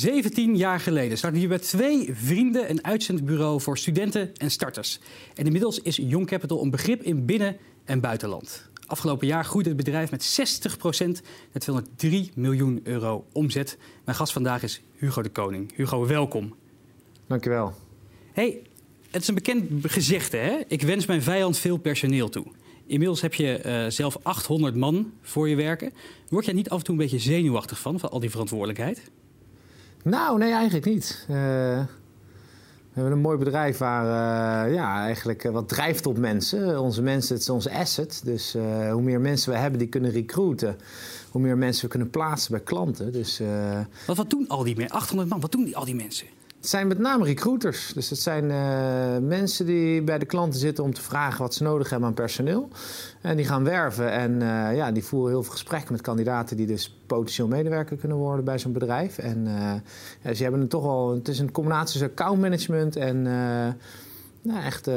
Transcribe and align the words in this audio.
17 0.00 0.56
jaar 0.56 0.80
geleden 0.80 1.18
startte 1.18 1.38
hier 1.38 1.48
bij 1.48 1.58
twee 1.58 2.14
vrienden 2.14 2.70
een 2.70 2.84
uitzendbureau 2.84 3.60
voor 3.60 3.78
studenten 3.78 4.36
en 4.36 4.50
starters. 4.50 5.00
En 5.34 5.44
inmiddels 5.44 5.80
is 5.80 5.96
Young 5.96 6.26
Capital 6.26 6.62
een 6.62 6.70
begrip 6.70 7.02
in 7.02 7.26
binnen- 7.26 7.56
en 7.84 8.00
buitenland. 8.00 8.68
Afgelopen 8.86 9.26
jaar 9.26 9.44
groeide 9.44 9.68
het 9.68 9.78
bedrijf 9.78 10.10
met 10.10 10.22
60% 10.22 11.22
naar 11.52 11.60
203 11.60 12.30
miljoen 12.34 12.80
euro 12.82 13.26
omzet. 13.32 13.78
Mijn 14.04 14.16
gast 14.16 14.32
vandaag 14.32 14.62
is 14.62 14.82
Hugo 14.96 15.22
de 15.22 15.28
Koning. 15.28 15.76
Hugo, 15.76 16.06
welkom. 16.06 16.54
Dankjewel. 17.26 17.74
Hey, 18.32 18.62
het 19.10 19.22
is 19.22 19.28
een 19.28 19.34
bekend 19.34 19.68
gezegde, 19.82 20.36
hè? 20.36 20.58
Ik 20.68 20.82
wens 20.82 21.06
mijn 21.06 21.22
vijand 21.22 21.58
veel 21.58 21.76
personeel 21.76 22.28
toe. 22.28 22.46
Inmiddels 22.86 23.20
heb 23.20 23.34
je 23.34 23.62
uh, 23.66 23.90
zelf 23.90 24.18
800 24.22 24.74
man 24.74 25.12
voor 25.22 25.48
je 25.48 25.56
werken. 25.56 25.92
Word 26.28 26.44
jij 26.44 26.54
niet 26.54 26.70
af 26.70 26.78
en 26.78 26.84
toe 26.84 26.94
een 26.94 27.00
beetje 27.00 27.18
zenuwachtig 27.18 27.78
van, 27.78 28.00
van 28.00 28.10
al 28.10 28.20
die 28.20 28.30
verantwoordelijkheid? 28.30 29.10
Nou, 30.02 30.38
nee, 30.38 30.52
eigenlijk 30.52 30.86
niet. 30.86 31.26
Uh, 31.30 31.36
we 32.92 32.96
hebben 32.96 33.12
een 33.12 33.18
mooi 33.18 33.38
bedrijf 33.38 33.78
waar 33.78 34.04
uh, 34.68 34.74
ja, 34.74 35.04
eigenlijk 35.04 35.42
wat 35.42 35.68
drijft 35.68 36.06
op 36.06 36.18
mensen. 36.18 36.80
Onze 36.80 37.02
mensen, 37.02 37.34
het 37.34 37.42
is 37.42 37.50
onze 37.50 37.72
asset. 37.72 38.20
Dus 38.24 38.52
hoe 38.92 39.02
meer 39.02 39.20
mensen 39.20 39.52
we 39.52 39.58
hebben 39.58 39.78
die 39.78 39.88
kunnen 39.88 40.10
recruiten, 40.10 40.76
hoe 41.30 41.40
meer 41.40 41.58
mensen 41.58 41.84
we 41.84 41.90
kunnen 41.90 42.10
plaatsen 42.10 42.50
bij 42.50 42.60
klanten. 42.60 43.12
Dus, 43.12 43.40
wat, 44.06 44.16
wat 44.16 44.30
doen 44.30 44.48
al 44.48 44.64
die 44.64 44.76
mensen? 44.76 44.96
800 44.96 45.28
man, 45.28 45.40
wat 45.40 45.52
doen 45.52 45.64
die, 45.64 45.76
al 45.76 45.84
die 45.84 45.94
mensen? 45.94 46.26
Het 46.60 46.68
zijn 46.68 46.86
met 46.86 46.98
name 46.98 47.24
recruiters. 47.24 47.92
Dus 47.92 48.10
het 48.10 48.18
zijn 48.18 48.44
uh, 48.44 49.28
mensen 49.28 49.66
die 49.66 50.02
bij 50.02 50.18
de 50.18 50.24
klanten 50.24 50.60
zitten 50.60 50.84
om 50.84 50.94
te 50.94 51.02
vragen 51.02 51.42
wat 51.42 51.54
ze 51.54 51.62
nodig 51.62 51.90
hebben 51.90 52.08
aan 52.08 52.14
personeel. 52.14 52.68
En 53.20 53.36
die 53.36 53.46
gaan 53.46 53.64
werven 53.64 54.12
en 54.12 54.32
uh, 54.32 54.76
ja, 54.76 54.92
die 54.92 55.04
voeren 55.04 55.30
heel 55.30 55.42
veel 55.42 55.52
gesprekken 55.52 55.92
met 55.92 56.00
kandidaten 56.00 56.56
die 56.56 56.66
dus 56.66 56.98
potentieel 57.06 57.48
medewerker 57.48 57.96
kunnen 57.96 58.16
worden 58.16 58.44
bij 58.44 58.58
zo'n 58.58 58.72
bedrijf. 58.72 59.18
En 59.18 59.46
uh, 59.46 59.72
ja, 60.22 60.34
ze 60.34 60.42
hebben 60.42 60.60
het 60.60 60.70
toch 60.70 60.82
wel. 60.82 61.14
Het 61.14 61.28
is 61.28 61.38
een 61.38 61.52
combinatie 61.52 61.90
tussen 61.90 62.10
accountmanagement 62.10 62.96
en. 62.96 63.22
Nou, 64.42 64.64
echt 64.64 64.90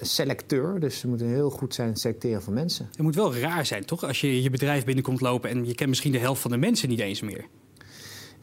selecteur. 0.00 0.80
Dus 0.80 0.98
ze 0.98 1.08
moeten 1.08 1.26
heel 1.26 1.50
goed 1.50 1.74
zijn 1.74 1.88
het 1.88 2.00
selecteren 2.00 2.42
van 2.42 2.52
mensen. 2.52 2.86
Het 2.90 3.02
moet 3.02 3.14
wel 3.14 3.34
raar 3.36 3.66
zijn, 3.66 3.84
toch? 3.84 4.04
Als 4.04 4.20
je 4.20 4.42
je 4.42 4.50
bedrijf 4.50 4.84
binnenkomt 4.84 5.20
lopen 5.20 5.50
en 5.50 5.66
je 5.66 5.74
kent 5.74 5.88
misschien 5.88 6.12
de 6.12 6.18
helft 6.18 6.40
van 6.40 6.50
de 6.50 6.56
mensen 6.56 6.88
niet 6.88 7.00
eens 7.00 7.20
meer. 7.20 7.44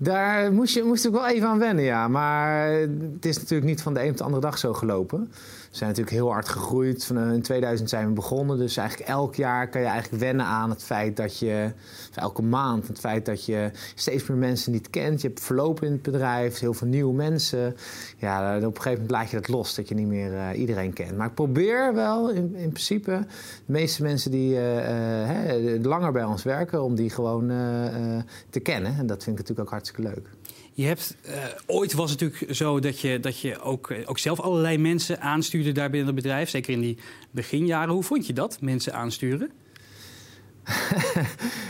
Daar 0.03 0.53
moest, 0.53 0.73
je, 0.73 0.83
moest 0.83 1.05
ik 1.05 1.11
wel 1.11 1.27
even 1.27 1.47
aan 1.47 1.59
wennen, 1.59 1.83
ja. 1.83 2.07
Maar 2.07 2.71
het 2.71 3.25
is 3.25 3.37
natuurlijk 3.37 3.69
niet 3.69 3.81
van 3.81 3.93
de 3.93 4.03
een 4.03 4.09
op 4.09 4.17
de 4.17 4.23
andere 4.23 4.41
dag 4.41 4.57
zo 4.57 4.73
gelopen. 4.73 5.29
We 5.71 5.77
zijn 5.77 5.89
natuurlijk 5.89 6.15
heel 6.15 6.31
hard 6.31 6.49
gegroeid. 6.49 7.11
Eh, 7.15 7.33
in 7.33 7.41
2000 7.41 7.89
zijn 7.89 8.07
we 8.07 8.13
begonnen. 8.13 8.57
Dus 8.57 8.77
eigenlijk 8.77 9.09
elk 9.09 9.35
jaar 9.35 9.69
kan 9.69 9.81
je 9.81 9.87
eigenlijk 9.87 10.23
wennen 10.23 10.45
aan 10.45 10.69
het 10.69 10.83
feit 10.83 11.17
dat 11.17 11.39
je... 11.39 11.71
elke 12.15 12.41
maand 12.41 12.87
het 12.87 12.99
feit 12.99 13.25
dat 13.25 13.45
je 13.45 13.71
steeds 13.95 14.27
meer 14.27 14.37
mensen 14.37 14.71
niet 14.71 14.89
kent. 14.89 15.21
Je 15.21 15.27
hebt 15.27 15.39
verlopen 15.39 15.85
in 15.87 15.91
het 15.91 16.01
bedrijf, 16.01 16.59
heel 16.59 16.73
veel 16.73 16.87
nieuwe 16.87 17.13
mensen. 17.13 17.75
Ja, 18.17 18.55
op 18.57 18.63
een 18.63 18.71
gegeven 18.75 18.91
moment 18.91 19.11
laat 19.11 19.29
je 19.29 19.35
dat 19.35 19.47
los, 19.47 19.75
dat 19.75 19.87
je 19.87 19.95
niet 19.95 20.07
meer 20.07 20.31
uh, 20.31 20.59
iedereen 20.59 20.93
kent. 20.93 21.17
Maar 21.17 21.27
ik 21.27 21.33
probeer 21.33 21.93
wel 21.93 22.29
in, 22.29 22.55
in 22.55 22.69
principe 22.69 23.25
de 23.65 23.71
meeste 23.71 24.01
mensen 24.01 24.31
die 24.31 24.55
uh, 24.55 25.83
langer 25.83 26.11
bij 26.11 26.23
ons 26.23 26.43
werken... 26.43 26.83
om 26.83 26.95
die 26.95 27.09
gewoon 27.09 27.47
te 28.49 28.59
kennen. 28.59 28.95
En 28.97 29.07
dat 29.07 29.23
vind 29.23 29.39
ik 29.39 29.41
natuurlijk 29.41 29.59
ook 29.59 29.69
hartstikke 29.69 29.90
leuk. 29.97 30.29
Je 30.73 30.85
hebt, 30.85 31.15
uh, 31.25 31.33
ooit 31.65 31.93
was 31.93 32.11
het 32.11 32.19
natuurlijk 32.19 32.55
zo 32.55 32.79
dat 32.79 32.99
je, 32.99 33.19
dat 33.19 33.39
je 33.39 33.61
ook, 33.61 33.89
eh, 33.89 34.09
ook 34.09 34.17
zelf 34.17 34.39
allerlei 34.39 34.77
mensen 34.77 35.21
aanstuurde 35.21 35.71
daar 35.71 35.89
binnen 35.89 36.07
het 36.07 36.15
bedrijf. 36.15 36.49
Zeker 36.49 36.73
in 36.73 36.79
die 36.79 36.97
beginjaren. 37.31 37.93
Hoe 37.93 38.03
vond 38.03 38.27
je 38.27 38.33
dat, 38.33 38.61
mensen 38.61 38.93
aansturen? 38.93 39.51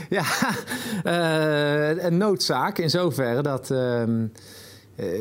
ja, 0.09 0.25
uh, 1.03 2.03
een 2.03 2.17
noodzaak 2.17 2.77
in 2.77 2.89
zoverre 2.89 3.41
dat 3.41 3.69
uh, 3.69 4.03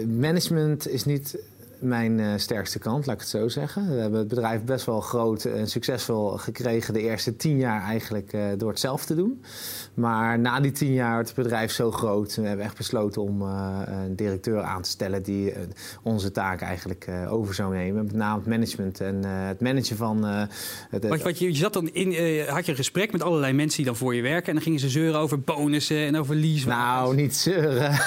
management 0.06 0.88
is 0.88 1.04
niet 1.04 1.38
mijn 1.80 2.18
uh, 2.18 2.32
sterkste 2.36 2.78
kant, 2.78 3.06
laat 3.06 3.14
ik 3.14 3.20
het 3.20 3.30
zo 3.30 3.48
zeggen. 3.48 3.91
We 3.94 4.00
hebben 4.00 4.18
het 4.18 4.28
bedrijf 4.28 4.64
best 4.64 4.86
wel 4.86 5.00
groot 5.00 5.44
en 5.44 5.66
succesvol 5.66 6.28
gekregen 6.28 6.94
de 6.94 7.00
eerste 7.00 7.36
tien 7.36 7.58
jaar 7.58 7.82
eigenlijk 7.82 8.32
uh, 8.32 8.42
door 8.56 8.70
het 8.70 8.80
zelf 8.80 9.04
te 9.04 9.14
doen. 9.14 9.42
Maar 9.94 10.38
na 10.38 10.60
die 10.60 10.72
tien 10.72 10.92
jaar 10.92 11.14
werd 11.14 11.26
het 11.26 11.36
bedrijf 11.36 11.72
zo 11.72 11.91
groot. 11.91 12.34
We 12.34 12.46
hebben 12.46 12.64
echt 12.64 12.76
besloten 12.76 13.22
om 13.22 13.42
uh, 13.42 13.80
een 13.86 14.16
directeur 14.16 14.62
aan 14.62 14.82
te 14.82 14.88
stellen 14.88 15.22
die 15.22 15.52
onze 16.02 16.30
taak 16.30 16.60
eigenlijk 16.60 17.08
over 17.28 17.54
zou 17.54 17.74
nemen. 17.74 18.04
Met 18.04 18.14
name 18.14 18.38
het 18.38 18.48
management 18.48 19.00
en 19.00 19.24
het 19.24 19.60
managen 19.60 19.97
van... 19.97 20.24
het, 20.24 21.08
wat, 21.08 21.22
wat 21.22 21.38
je, 21.38 21.47
je 21.47 21.54
zat 21.54 21.72
dan 21.72 21.88
in, 21.88 22.06
had 22.48 22.64
je 22.64 22.70
een 22.70 22.76
gesprek 22.76 23.12
met 23.12 23.22
allerlei 23.22 23.52
mensen 23.52 23.76
die 23.76 23.86
dan 23.86 23.97
voor 23.97 24.14
je 24.14 24.22
werken. 24.22 24.48
En 24.48 24.54
dan 24.54 24.62
gingen 24.62 24.80
ze 24.80 24.88
zeuren 24.88 25.20
over 25.20 25.41
bonussen 25.41 26.06
en 26.06 26.16
over 26.16 26.34
lease. 26.34 26.68
Nou, 26.68 27.14
niet 27.14 27.36
zeuren. 27.36 27.91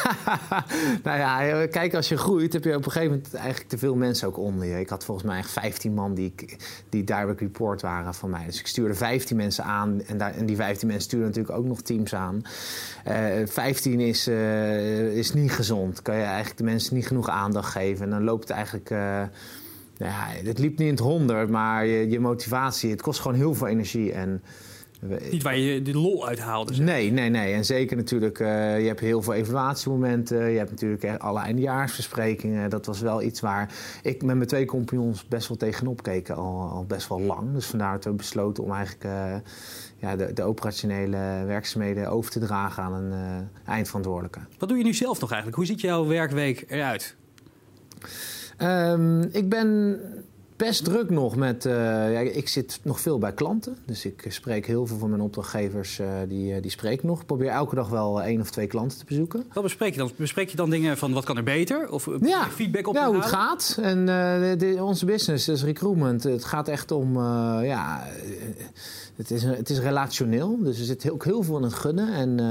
nou 1.03 1.17
ja, 1.17 1.67
kijk, 1.67 1.93
als 1.93 2.09
je 2.09 2.17
groeit 2.17 2.53
heb 2.53 2.63
je 2.63 2.75
op 2.75 2.85
een 2.85 2.91
gegeven 2.91 3.15
moment 3.15 3.33
eigenlijk 3.33 3.62
te 3.67 3.77
veel 3.77 3.95
mensen 3.95 4.27
ook 4.27 4.37
onder 4.37 4.67
je. 4.67 4.79
Ik 4.79 4.89
had 4.89 5.05
volgens 5.05 5.27
mij 5.27 5.37
echt 5.37 5.51
15 5.51 5.93
man 5.93 6.13
die, 6.13 6.35
die 6.89 7.03
direct 7.03 7.39
report 7.39 7.81
waren 7.81 8.13
van 8.13 8.29
mij. 8.29 8.45
Dus 8.45 8.59
ik 8.59 8.67
stuurde 8.67 8.93
15 8.93 9.37
mensen 9.37 9.63
aan 9.63 10.01
en, 10.05 10.17
daar, 10.17 10.33
en 10.35 10.45
die 10.45 10.55
15 10.55 10.87
mensen 10.87 11.05
stuurden 11.05 11.27
natuurlijk 11.27 11.57
ook 11.57 11.65
nog 11.65 11.81
teams 11.81 12.15
aan. 12.15 12.41
Uh, 13.07 13.41
eh, 13.41 13.47
15 13.47 13.99
is, 13.99 14.27
uh, 14.27 15.15
is 15.15 15.33
niet 15.33 15.51
gezond. 15.51 16.01
Kan 16.01 16.15
je 16.15 16.23
eigenlijk 16.23 16.57
de 16.57 16.63
mensen 16.63 16.95
niet 16.95 17.07
genoeg 17.07 17.29
aandacht 17.29 17.71
geven. 17.71 18.05
En 18.05 18.11
dan 18.11 18.23
loopt 18.23 18.47
het 18.47 18.57
eigenlijk. 18.57 18.89
Uh, 18.89 19.23
ja, 19.97 20.27
het 20.43 20.59
liep 20.59 20.77
niet 20.77 20.87
in 20.87 20.93
het 20.93 20.99
honderd, 20.99 21.49
maar 21.49 21.85
je, 21.85 22.09
je 22.09 22.19
motivatie, 22.19 22.91
het 22.91 23.01
kost 23.01 23.19
gewoon 23.19 23.37
heel 23.37 23.55
veel 23.55 23.67
energie. 23.67 24.11
En 24.11 24.41
niet 25.31 25.43
waar 25.43 25.57
je 25.57 25.81
de 25.81 25.93
lol 25.93 26.27
uit 26.27 26.39
haalde. 26.39 26.81
Nee, 26.81 27.11
nee, 27.11 27.29
nee. 27.29 27.53
En 27.53 27.65
zeker 27.65 27.97
natuurlijk, 27.97 28.39
uh, 28.39 28.79
je 28.79 28.87
hebt 28.87 28.99
heel 28.99 29.21
veel 29.21 29.33
evaluatiemomenten. 29.33 30.49
Je 30.49 30.57
hebt 30.57 30.69
natuurlijk 30.69 31.21
alle 31.21 31.39
eindjaarsbesprekingen. 31.39 32.69
Dat 32.69 32.85
was 32.85 33.01
wel 33.01 33.21
iets 33.21 33.39
waar 33.39 33.73
ik 34.01 34.23
met 34.23 34.35
mijn 34.35 34.47
twee 34.47 34.65
compagnons 34.65 35.27
best 35.27 35.47
wel 35.47 35.57
tegenop 35.57 36.03
keek 36.03 36.29
al, 36.29 36.69
al 36.69 36.85
best 36.85 37.07
wel 37.07 37.21
lang. 37.21 37.53
Dus 37.53 37.65
vandaar 37.65 37.93
dat 37.93 38.03
we 38.03 38.11
besloten 38.11 38.63
om 38.63 38.71
eigenlijk 38.71 39.05
uh, 39.05 39.35
ja, 39.97 40.15
de, 40.15 40.33
de, 40.33 40.43
operationele 40.43 41.43
werkzaamheden 41.45 42.07
over 42.09 42.31
te 42.31 42.39
dragen 42.39 42.83
aan 42.83 42.93
een 42.93 43.11
uh, 43.11 43.73
eindverantwoordelijke. 43.73 44.39
Wat 44.57 44.69
doe 44.69 44.77
je 44.77 44.83
nu 44.83 44.93
zelf 44.93 45.19
nog 45.19 45.31
eigenlijk? 45.31 45.57
Hoe 45.57 45.67
ziet 45.67 45.81
jouw 45.81 46.07
werkweek 46.07 46.65
eruit? 46.67 47.15
Um, 48.61 49.21
ik 49.21 49.49
ben 49.49 49.99
best 50.65 50.83
druk 50.83 51.09
nog 51.09 51.35
met. 51.35 51.65
Uh, 51.65 51.73
ja, 52.13 52.19
ik 52.19 52.47
zit 52.47 52.79
nog 52.83 52.99
veel 52.99 53.17
bij 53.17 53.33
klanten. 53.33 53.77
Dus 53.85 54.05
ik 54.05 54.25
spreek 54.27 54.65
heel 54.65 54.87
veel 54.87 54.97
van 54.97 55.09
mijn 55.09 55.21
opdrachtgevers. 55.21 55.99
Uh, 55.99 56.07
die, 56.27 56.55
uh, 56.55 56.61
die 56.61 56.71
spreek 56.71 57.03
nog. 57.03 57.19
Ik 57.19 57.25
probeer 57.25 57.49
elke 57.49 57.75
dag 57.75 57.89
wel 57.89 58.21
één 58.21 58.41
of 58.41 58.49
twee 58.49 58.67
klanten 58.67 58.97
te 58.97 59.05
bezoeken. 59.05 59.45
Wat 59.53 59.63
bespreek 59.63 59.91
je 59.93 59.99
dan? 59.99 60.11
Bespreek 60.15 60.49
je 60.49 60.55
dan 60.55 60.69
dingen 60.69 60.97
van 60.97 61.13
wat 61.13 61.25
kan 61.25 61.37
er 61.37 61.43
beter? 61.43 61.89
Of 61.89 62.07
ja. 62.21 62.45
feedback 62.49 62.87
op 62.87 62.95
Ja, 62.95 63.07
hoe 63.07 63.15
het 63.15 63.25
gaat. 63.25 63.77
En 63.81 64.05
de, 64.05 64.77
onze 64.79 65.05
business, 65.05 65.45
dus 65.45 65.63
recruitment. 65.63 66.23
Het 66.23 66.43
gaat 66.45 66.67
echt 66.67 66.91
om. 66.91 67.13
ja, 67.63 68.07
het 69.15 69.31
is, 69.31 69.43
het 69.43 69.69
is 69.69 69.79
relationeel. 69.79 70.57
Dus 70.63 70.79
er 70.79 70.85
zit 70.85 71.11
ook 71.11 71.23
heel 71.23 71.43
veel 71.43 71.57
in 71.57 71.63
het 71.63 71.73
gunnen. 71.73 72.13
En 72.13 72.41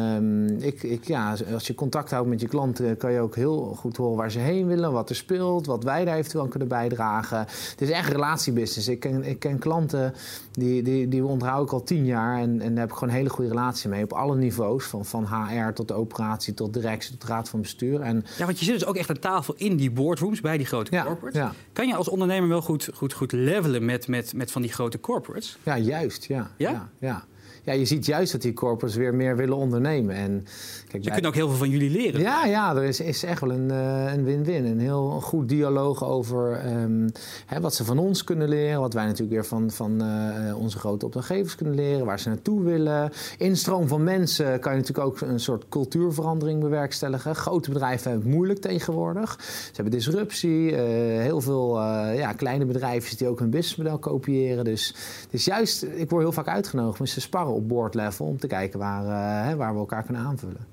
uh, 0.61 0.67
ik, 0.67 0.83
ik, 0.83 1.05
ja, 1.05 1.37
als 1.53 1.67
je 1.67 1.75
contact 1.75 2.11
houdt 2.11 2.29
met 2.29 2.41
je 2.41 2.49
klanten, 2.49 2.97
kan 2.97 3.13
je 3.13 3.21
ook 3.21 3.35
heel 3.35 3.75
goed 3.79 3.97
horen 3.97 4.17
waar 4.17 4.31
ze 4.31 4.39
heen 4.39 4.67
willen, 4.67 4.93
wat 4.93 5.11
er 5.11 5.17
speelt, 5.17 5.67
wat 5.67 5.85
wij 5.85 6.05
daar 6.05 6.17
eventueel 6.17 6.43
aan 6.43 6.49
kunnen 6.51 6.69
bijdragen. 6.69 7.39
Het 7.39 7.81
is 7.81 7.91
echt 7.91 8.13
relatiebusiness. 8.13 8.89
Ik 8.89 9.01
ken, 9.01 9.25
ik 9.25 9.39
ken 9.39 9.59
klanten 9.59 10.15
die, 10.53 10.83
die, 10.83 11.09
die 11.09 11.25
onthoud 11.25 11.67
ik 11.67 11.73
al 11.73 11.83
tien 11.83 12.05
jaar 12.05 12.39
en, 12.39 12.61
en 12.61 12.71
daar 12.71 12.81
heb 12.81 12.89
ik 12.89 12.95
gewoon 12.95 13.09
een 13.09 13.21
hele 13.21 13.31
goede 13.31 13.51
relatie 13.51 13.89
mee 13.89 14.03
op 14.03 14.13
alle 14.13 14.37
niveaus. 14.37 14.85
Van, 14.85 15.05
van 15.05 15.27
HR 15.27 15.73
tot 15.73 15.89
de 15.89 15.95
operatie, 15.95 16.55
tot 16.55 16.73
directie, 16.73 17.17
tot 17.17 17.29
raad 17.29 17.49
van 17.49 17.61
bestuur. 17.61 18.01
En, 18.01 18.25
ja, 18.39 18.45
want 18.45 18.59
je 18.59 18.65
zit 18.65 18.75
dus 18.75 18.87
ook 18.87 18.97
echt 18.97 19.11
aan 19.11 19.19
tafel 19.19 19.55
in 19.57 19.77
die 19.77 19.91
boardrooms 19.91 20.41
bij 20.41 20.57
die 20.57 20.67
grote 20.67 20.95
ja, 20.95 21.05
corporates. 21.05 21.41
Ja. 21.41 21.53
Kan 21.73 21.87
je 21.87 21.95
als 21.95 22.09
ondernemer 22.09 22.49
wel 22.49 22.63
goed, 22.63 22.89
goed, 22.95 23.13
goed 23.13 23.33
levelen 23.33 23.85
met, 23.85 24.09
met, 24.09 24.35
met 24.35 24.51
van 24.51 24.63
die 24.63 24.73
grote 24.73 25.01
corporates? 25.01 25.59
Ja, 25.63 25.79
juist. 25.79 26.25
Ja. 26.25 26.51
Ja? 26.59 26.89
ja, 27.01 27.23
ja. 27.63 27.73
je 27.73 27.85
ziet 27.85 28.07
juist 28.07 28.33
dat 28.33 28.43
die 28.43 28.53
corporates 28.53 28.97
weer 28.97 29.15
meer 29.15 29.37
willen 29.37 29.57
ondernemen. 29.57 30.15
En, 30.15 30.45
kijk, 30.89 31.05
Ze 31.05 31.11
kunnen 31.11 31.31
ook 31.31 31.37
heel 31.37 31.49
veel 31.49 31.59
van 31.59 31.71
jullie 31.71 31.91
leren. 31.91 32.21
Ja, 32.21 32.47
ja 32.47 32.77
er 32.77 32.85
is, 32.85 33.01
is 33.01 33.23
echt 33.23 33.41
wel 33.41 33.53
een 33.53 33.71
een 34.13 34.25
win-win. 34.25 34.65
Een 34.65 34.81
heel 34.81 35.21
goed 35.21 35.49
dialoog 35.49 36.05
over 36.05 36.67
um, 36.83 37.13
hè, 37.47 37.61
wat 37.61 37.75
ze 37.75 37.85
van 37.85 37.99
ons 37.99 38.25
kunnen 38.25 38.49
leren. 38.49 38.81
Wat 38.81 38.95
wij 38.95 39.05
natuurlijk 39.05 39.33
weer 39.33 39.47
van, 39.47 39.71
van 39.71 40.03
uh, 40.03 40.57
onze 40.59 40.79
grote 40.79 41.05
opdrachtgevers 41.05 41.55
kunnen 41.55 41.75
leren. 41.75 42.07
Waar 42.07 42.21
ze 42.21 42.29
naartoe 42.29 42.63
willen. 42.63 43.13
Instroom 43.39 43.89
van 43.89 44.05
mensen 44.05 44.61
kan 44.61 44.73
je 44.73 44.79
natuurlijk 44.79 45.07
ook 45.07 45.21
een 45.21 45.41
soort 45.41 45.69
cultuurverandering 45.69 46.61
bewerkstelligen. 46.61 47.37
Grote 47.37 47.71
bedrijven 47.71 48.11
hebben 48.11 48.29
het 48.29 48.37
moeilijk 48.37 48.61
tegenwoordig. 48.61 49.39
Ze 49.41 49.71
hebben 49.75 49.93
disruptie. 49.93 50.71
Uh, 50.71 50.79
heel 51.21 51.41
veel 51.41 51.81
ja, 52.13 52.33
kleine 52.33 52.65
bedrijven 52.65 53.17
die 53.17 53.29
ook 53.29 53.39
hun 53.39 53.51
businessmodel 53.51 53.99
kopiëren. 53.99 54.65
Dus 54.65 54.95
het 55.23 55.33
is 55.33 55.45
juist, 55.45 55.83
ik 55.83 56.11
word 56.11 56.23
heel 56.23 56.33
vaak 56.33 56.49
uitgenodigd 56.49 56.99
sparren 57.33 57.55
op 57.55 57.69
board 57.69 57.95
level. 57.95 58.27
Om 58.27 58.39
te 58.39 58.47
kijken 58.47 58.79
waar, 58.79 59.03
uh, 59.03 59.57
waar 59.57 59.73
we 59.73 59.79
elkaar 59.79 60.03
kunnen 60.03 60.23
aanvullen. 60.23 60.67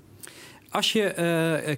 Als 0.70 0.92
je 0.92 1.04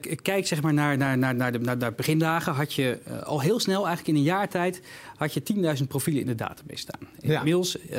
uh, 0.06 0.16
kijkt 0.22 0.48
zeg 0.48 0.62
maar, 0.62 0.74
naar, 0.74 0.98
naar, 0.98 1.18
naar, 1.18 1.36
naar, 1.36 1.52
de, 1.52 1.60
naar, 1.60 1.78
naar 1.78 1.94
begindagen, 1.94 2.54
had 2.54 2.74
je 2.74 3.00
uh, 3.08 3.22
al 3.22 3.42
heel 3.42 3.60
snel, 3.60 3.86
eigenlijk 3.88 4.08
in 4.08 4.16
een 4.16 4.30
jaar 4.30 4.50
tijd, 4.50 4.82
had 5.16 5.34
je 5.34 5.42
10.000 5.80 5.88
profielen 5.88 6.22
in 6.22 6.28
de 6.28 6.36
database 6.36 6.80
staan. 6.80 7.00
Inmiddels 7.20 7.78
ja. 7.90 7.96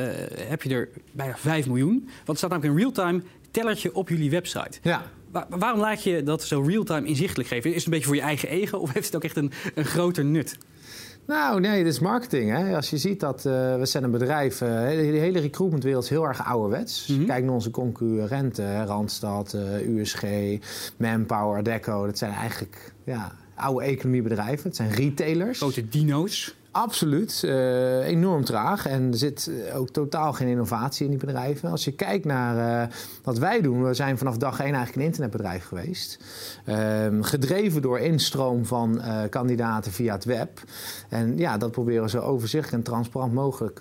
heb 0.48 0.62
je 0.62 0.74
er 0.74 0.88
bijna 1.12 1.36
5 1.36 1.66
miljoen. 1.66 2.02
Want 2.04 2.26
het 2.26 2.36
staat 2.36 2.50
namelijk 2.50 2.74
een 2.74 2.80
real-time 2.80 3.22
tellertje 3.50 3.94
op 3.94 4.08
jullie 4.08 4.30
website. 4.30 4.78
Ja. 4.82 5.02
waarom 5.48 5.80
laat 5.80 6.02
je 6.02 6.22
dat 6.22 6.44
zo 6.44 6.60
real-time 6.60 7.06
inzichtelijk 7.06 7.48
geven? 7.48 7.70
Is 7.70 7.76
het 7.76 7.84
een 7.84 7.90
beetje 7.90 8.06
voor 8.06 8.16
je 8.16 8.22
eigen 8.22 8.48
ego 8.48 8.76
of 8.76 8.92
heeft 8.92 9.06
het 9.06 9.16
ook 9.16 9.24
echt 9.24 9.36
een, 9.36 9.52
een 9.74 9.84
groter 9.84 10.24
nut? 10.24 10.58
Nou, 11.26 11.60
nee, 11.60 11.84
dit 11.84 11.92
is 11.92 11.98
marketing. 11.98 12.50
Hè? 12.50 12.76
Als 12.76 12.90
je 12.90 12.96
ziet 12.96 13.20
dat 13.20 13.44
uh, 13.46 13.76
we 13.76 13.86
zijn 13.86 14.04
een 14.04 14.10
bedrijf, 14.10 14.60
uh, 14.60 14.68
de 14.68 14.94
hele 14.96 15.40
recruitmentwereld 15.40 16.04
is 16.04 16.10
heel 16.10 16.24
erg 16.24 16.44
ouderwets. 16.44 17.06
Mm 17.06 17.16
-hmm. 17.16 17.26
Kijk 17.26 17.44
naar 17.44 17.54
onze 17.54 17.70
concurrenten, 17.70 18.86
Randstad, 18.86 19.52
uh, 19.52 19.96
USG, 19.96 20.24
Manpower, 20.96 21.62
Deco. 21.62 22.06
Dat 22.06 22.18
zijn 22.18 22.32
eigenlijk 22.32 22.92
ja, 23.04 23.32
oude 23.54 23.84
economiebedrijven. 23.84 24.66
Het 24.66 24.76
zijn 24.76 24.90
retailers. 24.90 25.58
Grote 25.58 25.88
dino's. 25.88 26.54
Absoluut. 26.72 27.42
Uh, 27.44 28.06
enorm 28.06 28.44
traag. 28.44 28.86
En 28.86 29.10
er 29.10 29.18
zit 29.18 29.50
ook 29.74 29.88
totaal 29.88 30.32
geen 30.32 30.48
innovatie 30.48 31.04
in 31.04 31.10
die 31.10 31.20
bedrijven. 31.20 31.70
Als 31.70 31.84
je 31.84 31.92
kijkt 31.92 32.24
naar 32.24 32.86
uh, 32.88 32.94
wat 33.22 33.38
wij 33.38 33.60
doen, 33.60 33.84
we 33.84 33.94
zijn 33.94 34.18
vanaf 34.18 34.36
dag 34.36 34.60
één 34.60 34.74
eigenlijk 34.74 34.96
een 34.96 35.02
internetbedrijf 35.02 35.64
geweest. 35.64 36.18
Uh, 36.66 36.76
gedreven 37.20 37.82
door 37.82 37.98
instroom 37.98 38.66
van 38.66 39.00
kandidaten 39.30 39.92
via 39.92 40.12
het 40.14 40.24
web. 40.24 40.60
En 41.08 41.38
ja, 41.38 41.58
dat 41.58 41.70
proberen 41.70 42.02
we 42.02 42.08
zo 42.08 42.20
overzichtelijk 42.20 42.84
en 42.84 42.92
transparant 42.92 43.32
mogelijk 43.32 43.80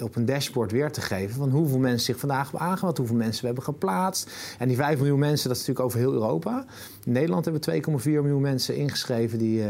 op 0.00 0.16
een 0.16 0.24
dashboard 0.24 0.72
weer 0.72 0.92
te 0.92 1.00
geven. 1.00 1.36
Van 1.36 1.50
hoeveel 1.50 1.78
mensen 1.78 2.04
zich 2.04 2.18
vandaag 2.18 2.50
hebben 2.50 2.68
aangemeld, 2.68 2.98
hoeveel 2.98 3.16
mensen 3.16 3.40
we 3.40 3.46
hebben 3.46 3.64
geplaatst. 3.64 4.30
En 4.58 4.68
die 4.68 4.76
5 4.76 4.98
miljoen 4.98 5.18
mensen, 5.18 5.48
dat 5.48 5.58
is 5.58 5.66
natuurlijk 5.66 5.86
over 5.86 5.98
heel 5.98 6.12
Europa. 6.12 6.64
In 7.04 7.12
Nederland 7.12 7.44
hebben 7.44 7.62
we 7.82 8.00
2,4 8.00 8.04
miljoen 8.04 8.40
mensen 8.40 8.76
ingeschreven 8.76 9.38
die, 9.38 9.64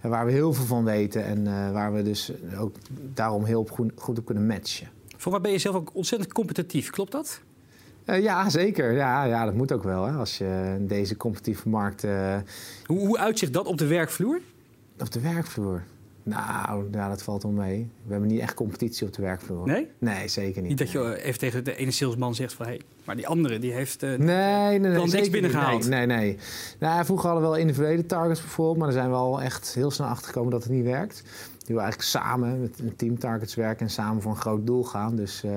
waar 0.00 0.26
we 0.26 0.32
heel 0.32 0.52
veel 0.52 0.66
van 0.66 0.84
weten 0.84 1.24
en 1.24 1.72
waar 1.72 1.87
we 1.92 2.02
dus 2.02 2.32
ook 2.58 2.76
daarom 3.14 3.44
heel 3.44 3.66
goed, 3.70 3.92
goed 3.94 4.18
op 4.18 4.24
kunnen 4.24 4.46
matchen. 4.46 4.88
Voor 5.16 5.32
waar 5.32 5.40
ben 5.40 5.52
je 5.52 5.58
zelf 5.58 5.76
ook 5.76 5.90
ontzettend 5.94 6.32
competitief, 6.32 6.90
klopt 6.90 7.12
dat? 7.12 7.40
Uh, 8.06 8.22
ja, 8.22 8.50
zeker. 8.50 8.92
Ja, 8.92 9.24
ja, 9.24 9.44
dat 9.44 9.54
moet 9.54 9.72
ook 9.72 9.82
wel. 9.82 10.04
Hè, 10.04 10.12
als 10.12 10.38
je 10.38 10.74
in 10.78 10.86
deze 10.86 11.16
competitieve 11.16 11.68
markt. 11.68 12.04
Uh... 12.04 12.36
Hoe, 12.86 12.98
hoe 12.98 13.18
uitzicht 13.18 13.52
dat 13.52 13.66
op 13.66 13.78
de 13.78 13.86
werkvloer? 13.86 14.40
Op 14.98 15.12
de 15.12 15.20
werkvloer? 15.20 15.82
Nou, 16.22 16.88
ja, 16.92 17.08
dat 17.08 17.22
valt 17.22 17.42
wel 17.42 17.52
mee. 17.52 17.90
We 18.04 18.10
hebben 18.10 18.28
niet 18.28 18.40
echt 18.40 18.54
competitie 18.54 19.06
op 19.06 19.12
de 19.12 19.22
werkvloer. 19.22 19.66
Nee? 19.66 19.88
Nee, 19.98 20.28
zeker 20.28 20.60
niet. 20.60 20.70
Niet 20.70 20.78
dat 20.78 20.90
je 20.90 21.22
even 21.22 21.38
tegen 21.38 21.64
de 21.64 21.76
ene 21.76 21.90
salesman 21.90 22.34
zegt 22.34 22.52
van... 22.52 22.66
hey, 22.66 22.80
maar 23.08 23.16
die 23.16 23.28
andere 23.28 23.58
die 23.58 23.72
heeft 23.72 24.02
uh, 24.02 24.08
nee, 24.10 24.18
nee, 24.18 24.78
nee, 24.78 24.90
niks 24.90 25.10
zeker 25.10 25.30
binnengehaald. 25.30 25.88
Nee, 25.88 26.06
nee. 26.06 26.16
nee. 26.16 26.38
Nou, 26.78 27.04
vroeger 27.04 27.26
hadden 27.26 27.44
we 27.44 27.50
wel 27.50 27.60
individuele 27.60 28.06
targets 28.06 28.40
bijvoorbeeld... 28.40 28.76
maar 28.76 28.86
daar 28.86 28.96
zijn 28.96 29.10
we 29.10 29.16
al 29.16 29.42
echt 29.42 29.74
heel 29.74 29.90
snel 29.90 30.08
achter 30.08 30.26
gekomen 30.26 30.50
dat 30.50 30.62
het 30.62 30.72
niet 30.72 30.84
werkt. 30.84 31.22
Die 31.64 31.76
we 31.76 31.82
eigenlijk 31.82 32.10
samen 32.10 32.60
met 32.60 32.78
een 32.78 32.96
team 32.96 33.18
targets 33.18 33.54
werken... 33.54 33.86
en 33.86 33.92
samen 33.92 34.22
voor 34.22 34.30
een 34.30 34.36
groot 34.36 34.66
doel 34.66 34.84
gaan. 34.84 35.16
Dus 35.16 35.42
uh, 35.44 35.52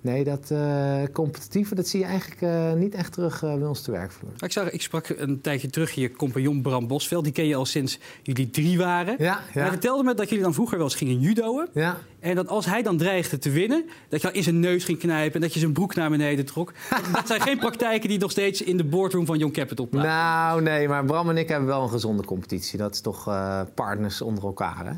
nee, 0.00 0.24
dat 0.24 0.50
uh, 0.52 1.02
competitieve, 1.12 1.74
dat 1.74 1.88
zie 1.88 2.00
je 2.00 2.06
eigenlijk 2.06 2.76
niet 2.76 2.94
echt 2.94 3.12
terug 3.12 3.40
bij 3.40 3.66
ons 3.66 3.82
te 3.82 3.90
werkvloer. 3.90 4.30
Ik, 4.38 4.52
zag, 4.52 4.70
ik 4.70 4.82
sprak 4.82 5.08
een 5.08 5.40
tijdje 5.40 5.70
terug 5.70 5.92
je 5.92 6.12
compagnon 6.12 6.62
Bram 6.62 6.86
Bosveld. 6.86 7.24
Die 7.24 7.32
ken 7.32 7.46
je 7.46 7.56
al 7.56 7.66
sinds 7.66 7.98
jullie 8.22 8.50
drie 8.50 8.78
waren. 8.78 9.14
Ja, 9.18 9.40
ja. 9.54 9.60
Hij 9.60 9.70
vertelde 9.70 10.02
me 10.02 10.14
dat 10.14 10.28
jullie 10.28 10.44
dan 10.44 10.54
vroeger 10.54 10.76
wel 10.76 10.86
eens 10.86 10.96
gingen 10.96 11.20
judoën. 11.20 11.68
Ja. 11.72 11.98
En 12.24 12.34
dat 12.34 12.48
als 12.48 12.66
hij 12.66 12.82
dan 12.82 12.96
dreigde 12.96 13.38
te 13.38 13.50
winnen, 13.50 13.84
dat 14.08 14.20
je 14.20 14.26
dan 14.26 14.36
in 14.36 14.42
zijn 14.42 14.60
neus 14.60 14.84
ging 14.84 14.98
knijpen 14.98 15.34
en 15.34 15.40
dat 15.40 15.52
je 15.52 15.58
zijn 15.60 15.72
broek 15.72 15.94
naar 15.94 16.10
beneden 16.10 16.44
trok. 16.44 16.72
dat 17.14 17.26
zijn 17.26 17.40
geen 17.40 17.58
praktijken 17.58 18.08
die 18.08 18.18
nog 18.18 18.30
steeds 18.30 18.62
in 18.62 18.76
de 18.76 18.84
boardroom 18.84 19.26
van 19.26 19.38
Young 19.38 19.52
Capital 19.52 19.88
plaatsen. 19.88 20.12
Nou, 20.12 20.62
nee, 20.62 20.88
maar 20.88 21.04
Bram 21.04 21.28
en 21.30 21.36
ik 21.36 21.48
hebben 21.48 21.68
wel 21.68 21.82
een 21.82 21.88
gezonde 21.88 22.24
competitie. 22.24 22.78
Dat 22.78 22.94
is 22.94 23.00
toch 23.00 23.28
uh, 23.28 23.60
partners 23.74 24.20
onder 24.22 24.44
elkaar. 24.44 24.86
Hè? 24.86 24.92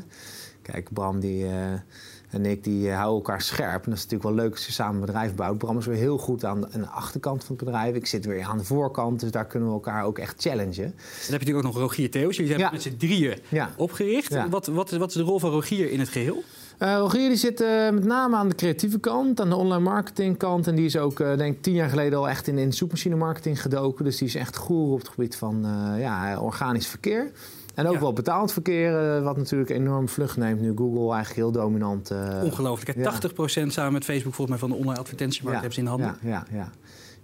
Kijk, 0.61 0.93
Bram 0.93 1.19
die, 1.19 1.43
uh, 1.43 1.51
en 2.29 2.45
ik 2.45 2.63
die 2.63 2.87
uh, 2.87 2.95
houden 2.95 3.15
elkaar 3.15 3.41
scherp. 3.41 3.83
En 3.83 3.89
dat 3.89 3.97
is 3.97 4.03
natuurlijk 4.03 4.23
wel 4.35 4.45
leuk 4.45 4.51
als 4.51 4.65
je 4.65 4.71
samen 4.71 4.93
een 4.99 5.05
bedrijf 5.05 5.35
bouwt. 5.35 5.57
Bram 5.57 5.77
is 5.77 5.85
weer 5.85 5.95
heel 5.95 6.17
goed 6.17 6.45
aan 6.45 6.61
de, 6.61 6.67
aan 6.71 6.81
de 6.81 6.87
achterkant 6.87 7.43
van 7.43 7.55
het 7.55 7.65
bedrijf. 7.65 7.95
Ik 7.95 8.05
zit 8.05 8.25
weer 8.25 8.43
aan 8.43 8.57
de 8.57 8.63
voorkant, 8.63 9.19
dus 9.19 9.31
daar 9.31 9.45
kunnen 9.47 9.67
we 9.67 9.73
elkaar 9.73 10.03
ook 10.03 10.17
echt 10.19 10.41
challengen. 10.41 10.75
Dan 10.75 10.85
heb 10.85 10.95
je 11.27 11.31
natuurlijk 11.31 11.57
ook 11.57 11.73
nog 11.73 11.77
Rogier 11.81 12.11
Theos. 12.11 12.35
Jullie 12.35 12.51
zijn 12.51 12.63
Ja. 12.63 12.71
met 12.71 12.81
z'n 12.81 12.97
drieën 12.97 13.37
Ja. 13.49 13.69
opgericht. 13.77 14.33
Ja. 14.33 14.49
Wat, 14.49 14.67
wat, 14.67 14.91
wat 14.91 15.09
is 15.09 15.15
de 15.15 15.21
rol 15.21 15.39
van 15.39 15.49
Rogier 15.51 15.91
in 15.91 15.99
het 15.99 16.09
geheel? 16.09 16.43
Uh, 16.79 16.95
Rogier 16.97 17.27
die 17.27 17.37
zit 17.37 17.61
uh, 17.61 17.89
met 17.89 18.03
name 18.05 18.35
aan 18.35 18.49
de 18.49 18.55
creatieve 18.55 18.99
kant, 18.99 19.41
aan 19.41 19.49
de 19.49 19.55
online 19.55 19.83
marketing 19.83 20.37
kant. 20.37 20.67
En 20.67 20.75
die 20.75 20.85
is 20.85 20.97
ook, 20.97 21.19
uh, 21.19 21.37
denk 21.37 21.55
ik, 21.55 21.61
tien 21.61 21.73
jaar 21.73 21.89
geleden 21.89 22.19
al 22.19 22.29
echt 22.29 22.47
in, 22.47 22.57
in 22.57 22.73
zoekmachine 22.73 23.15
marketing 23.15 23.61
gedoken. 23.61 24.05
Dus 24.05 24.17
die 24.17 24.27
is 24.27 24.35
echt 24.35 24.55
goer 24.57 24.91
op 24.93 24.99
het 24.99 25.07
gebied 25.07 25.35
van 25.35 25.65
ja, 25.99 26.39
organisch 26.39 26.87
verkeer. 26.87 27.31
En 27.75 27.87
ook 27.87 27.93
Ja. 27.93 27.99
wel 27.99 28.13
betaald 28.13 28.51
verkeer, 28.53 29.15
eh, 29.15 29.23
wat 29.23 29.37
natuurlijk 29.37 29.69
enorm 29.69 30.09
vlucht 30.09 30.37
neemt 30.37 30.61
nu 30.61 30.73
Google 30.75 30.99
eigenlijk 31.13 31.35
heel 31.35 31.51
dominant. 31.51 32.11
eh, 32.11 32.39
Ongelooflijk. 32.43 32.97
hè? 32.97 33.03
ja. 33.03 33.09
80% 33.11 33.73
samen 33.73 33.93
met 33.93 34.03
Facebook 34.03 34.33
volgens 34.33 34.49
mij 34.59 34.69
van 34.69 34.69
de 34.69 34.83
online 34.83 34.99
advertentiemarkt 34.99 35.59
hebben 35.61 35.75
ze 35.75 35.81
in 35.81 35.87
handen. 35.87 36.17
Ja, 36.21 36.43
ja, 36.51 36.69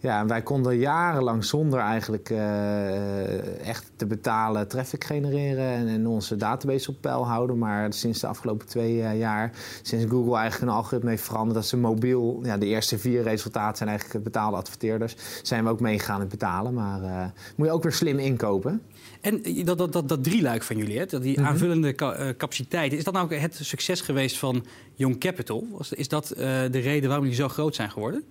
ja. 0.04 0.20
en 0.20 0.28
wij 0.28 0.42
konden 0.42 0.78
jarenlang 0.78 1.46
zonder 1.46 1.80
eigenlijk 1.80 2.30
eh, 2.30 3.68
echt 3.68 3.92
te 3.96 4.06
betalen 4.06 4.68
traffic 4.68 5.04
genereren 5.04 5.66
en, 5.68 5.88
en 5.88 6.08
onze 6.08 6.36
database 6.36 6.90
op 6.90 6.96
peil 7.02 7.28
houden. 7.28 7.58
Maar 7.58 7.94
sinds 7.94 8.20
de 8.20 8.28
afgelopen 8.28 8.68
twee 8.68 9.02
eh, 9.02 9.18
jaar, 9.20 9.52
sinds 9.82 10.06
Google 10.10 10.38
eigenlijk 10.38 10.72
een 10.72 10.78
algoritme 10.78 11.10
heeft 11.10 11.24
veranderd, 11.24 11.56
dat 11.56 11.66
ze 11.66 11.78
mobiel, 11.78 12.40
ja, 12.44 12.58
de 12.58 12.66
eerste 12.66 12.98
vier 13.00 13.24
resultaten 13.24 13.78
zijn 13.78 13.90
eigenlijk 13.90 14.24
betaalde 14.24 14.58
adverteerders, 14.58 15.16
zijn 15.42 15.64
we 15.64 15.70
ook 15.70 15.80
meegegaan 15.80 16.16
in 16.16 16.22
het 16.22 16.30
betalen. 16.30 16.74
Maar 16.74 17.04
eh, 17.04 17.26
moet 17.56 17.68
je 17.68 17.74
ook 17.74 17.84
weer 17.84 17.92
slim 17.92 18.20
inkopen. 18.20 18.82
En 19.22 19.42
dat, 19.66 19.78
dat, 19.78 19.94
dat, 19.94 20.10
dat 20.10 20.24
drieluik 20.24 20.64
van 20.64 20.78
jullie, 20.78 20.98
hè? 21.00 21.06
dat 21.06 21.22
die 21.22 21.40
Mhm. 21.40 21.48
aanvullende 21.48 21.94
ca- 21.96 22.14
eh, 22.14 22.30
capaciteiten, 22.38 22.98
is 22.98 23.04
dat 23.04 23.14
nou 23.14 23.26
ook 23.26 23.34
het 23.40 23.56
succes 23.62 24.02
geweest 24.02 24.38
van 24.38 24.66
Young 24.96 25.20
Capital? 25.20 25.68
Is 25.90 26.08
dat 26.08 26.30
eh, 26.32 26.46
de 26.72 26.80
reden 26.80 27.08
waarom 27.08 27.26
jullie 27.26 27.42
zo 27.42 27.48
groot 27.50 27.76
zijn 27.76 27.92
geworden? 27.92 28.24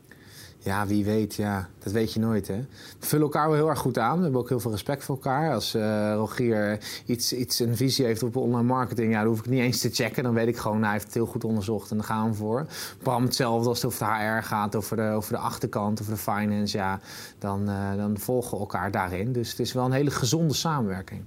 Ja, 0.65 0.87
wie 0.87 1.05
weet, 1.05 1.35
ja. 1.35 1.69
Dat 1.79 1.93
weet 1.93 2.13
je 2.13 2.21
nooit, 2.21 2.49
hè. 2.49 2.57
We 2.99 3.07
vullen 3.07 3.25
elkaar 3.25 3.49
wel 3.49 3.57
heel 3.57 3.69
erg 3.69 3.79
goed 3.79 3.99
aan. 3.99 4.17
We 4.17 4.23
hebben 4.23 4.41
ook 4.41 4.49
heel 4.49 4.61
veel 4.61 4.71
respect 4.71 5.05
voor 5.05 5.15
elkaar. 5.15 5.53
Als 5.53 5.75
eh, 5.75 6.13
Rogier 6.15 6.79
iets, 7.07 7.33
iets, 7.33 7.59
een 7.59 7.77
visie 7.77 8.05
heeft 8.05 8.23
op 8.23 8.37
online 8.37 8.67
marketing... 8.67 9.13
Ja, 9.13 9.19
dan 9.19 9.29
hoef 9.29 9.39
ik 9.39 9.47
niet 9.47 9.61
eens 9.61 9.81
te 9.81 9.91
checken. 9.91 10.23
Dan 10.23 10.35
weet 10.35 10.47
ik 10.47 10.57
gewoon, 10.57 10.77
nou, 10.77 10.85
hij 10.85 10.93
heeft 10.93 11.07
het 11.07 11.15
heel 11.15 11.27
goed 11.27 11.45
onderzocht 11.45 11.91
en 11.91 11.97
daar 11.97 12.07
gaan 12.07 12.31
we 12.31 12.35
voor. 12.35 12.67
Bram 13.03 13.23
hetzelfde 13.23 13.69
als 13.69 13.83
het 13.83 13.87
over 13.87 14.07
de 14.07 14.13
HR 14.13 14.43
gaat, 14.43 14.77
over 14.77 14.97
de, 14.97 15.03
over 15.03 15.33
de 15.33 15.39
achterkant, 15.39 16.01
over 16.01 16.13
de 16.13 16.19
finance. 16.19 16.77
Ja, 16.77 17.01
dan, 17.39 17.69
eh, 17.69 17.97
dan 17.97 18.19
volgen 18.19 18.51
we 18.51 18.59
elkaar 18.59 18.91
daarin. 18.91 19.33
Dus 19.33 19.51
het 19.51 19.61
is 19.61 19.73
wel 19.73 19.85
een 19.85 19.93
hele 19.93 20.11
gezonde 20.11 20.55
samenwerking. 20.55 21.23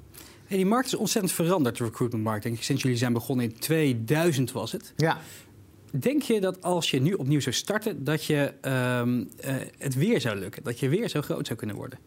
Hey, 0.46 0.58
die 0.58 0.66
markt 0.66 0.88
is 0.88 0.96
ontzettend 0.96 1.34
veranderd, 1.34 1.78
de 1.78 1.84
recruitment 1.84 2.46
ik, 2.46 2.64
sinds 2.64 2.82
jullie 2.82 2.98
zijn 2.98 3.14
begonnen 3.14 3.46
in 3.46 3.60
2000 3.60 4.52
was 4.52 4.72
het. 4.72 4.94
Ja, 4.96 5.18
Denk 6.00 6.22
je 6.22 6.42
dat 6.42 6.62
als 6.62 6.92
je 6.92 7.02
nu 7.02 7.14
opnieuw 7.14 7.40
zou 7.40 7.56
starten, 7.56 8.04
dat 8.04 8.26
je 8.26 8.54
ehm, 8.62 9.24
eh, 9.38 9.56
het 9.78 9.96
weer 9.96 10.22
zou 10.22 10.40
lukken? 10.40 10.64
Dat 10.64 10.80
je 10.80 10.90
weer 10.90 11.10
zo 11.10 11.22
groot 11.22 11.46
zou 11.46 11.60
kunnen 11.60 11.76
worden? 11.76 12.00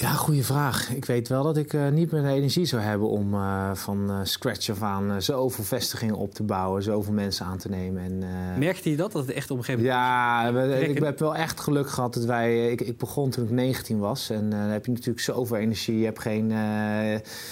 Ja, 0.00 0.12
goede 0.12 0.42
vraag. 0.44 0.90
Ik 0.94 1.04
weet 1.04 1.28
wel 1.28 1.42
dat 1.42 1.56
ik 1.56 1.72
eh, 1.72 1.88
niet 1.88 2.10
meer 2.12 2.22
de 2.22 2.28
energie 2.28 2.64
zou 2.64 2.82
hebben 2.82 3.08
om 3.08 3.34
eh, 3.34 3.70
van 3.74 4.10
eh, 4.10 4.18
scratch 4.22 4.70
af 4.70 4.82
aan 4.82 5.22
zoveel 5.22 5.64
vestigingen 5.64 6.14
op 6.14 6.34
te 6.34 6.42
bouwen, 6.42 6.82
zoveel 6.82 7.12
mensen 7.12 7.46
aan 7.46 7.58
te 7.58 7.68
nemen. 7.68 8.02
En, 8.02 8.18
Merkte 8.58 8.90
je 8.90 8.96
dat? 8.96 9.12
Dat 9.12 9.26
het 9.26 9.34
echt 9.34 9.50
op 9.50 9.58
een 9.58 9.64
gegeven 9.64 9.86
moment... 9.86 10.02
ja, 10.04 10.52
we- 10.52 10.88
ik 10.88 10.98
heb 11.02 11.18
wel 11.18 11.34
echt 11.36 11.60
geluk 11.60 11.90
gehad 11.90 12.14
dat 12.14 12.24
wij. 12.24 12.70
Ik, 12.70 12.80
ik 12.80 12.98
begon 12.98 13.30
toen 13.30 13.44
ik 13.44 13.50
19 13.50 13.98
was. 13.98 14.30
En 14.30 14.50
dan 14.50 14.58
heb 14.58 14.86
je 14.86 14.92
natuurlijk 14.92 15.20
zoveel 15.20 15.56
energie. 15.56 15.98
Je 15.98 16.04
hebt 16.04 16.20
geen, 16.20 16.50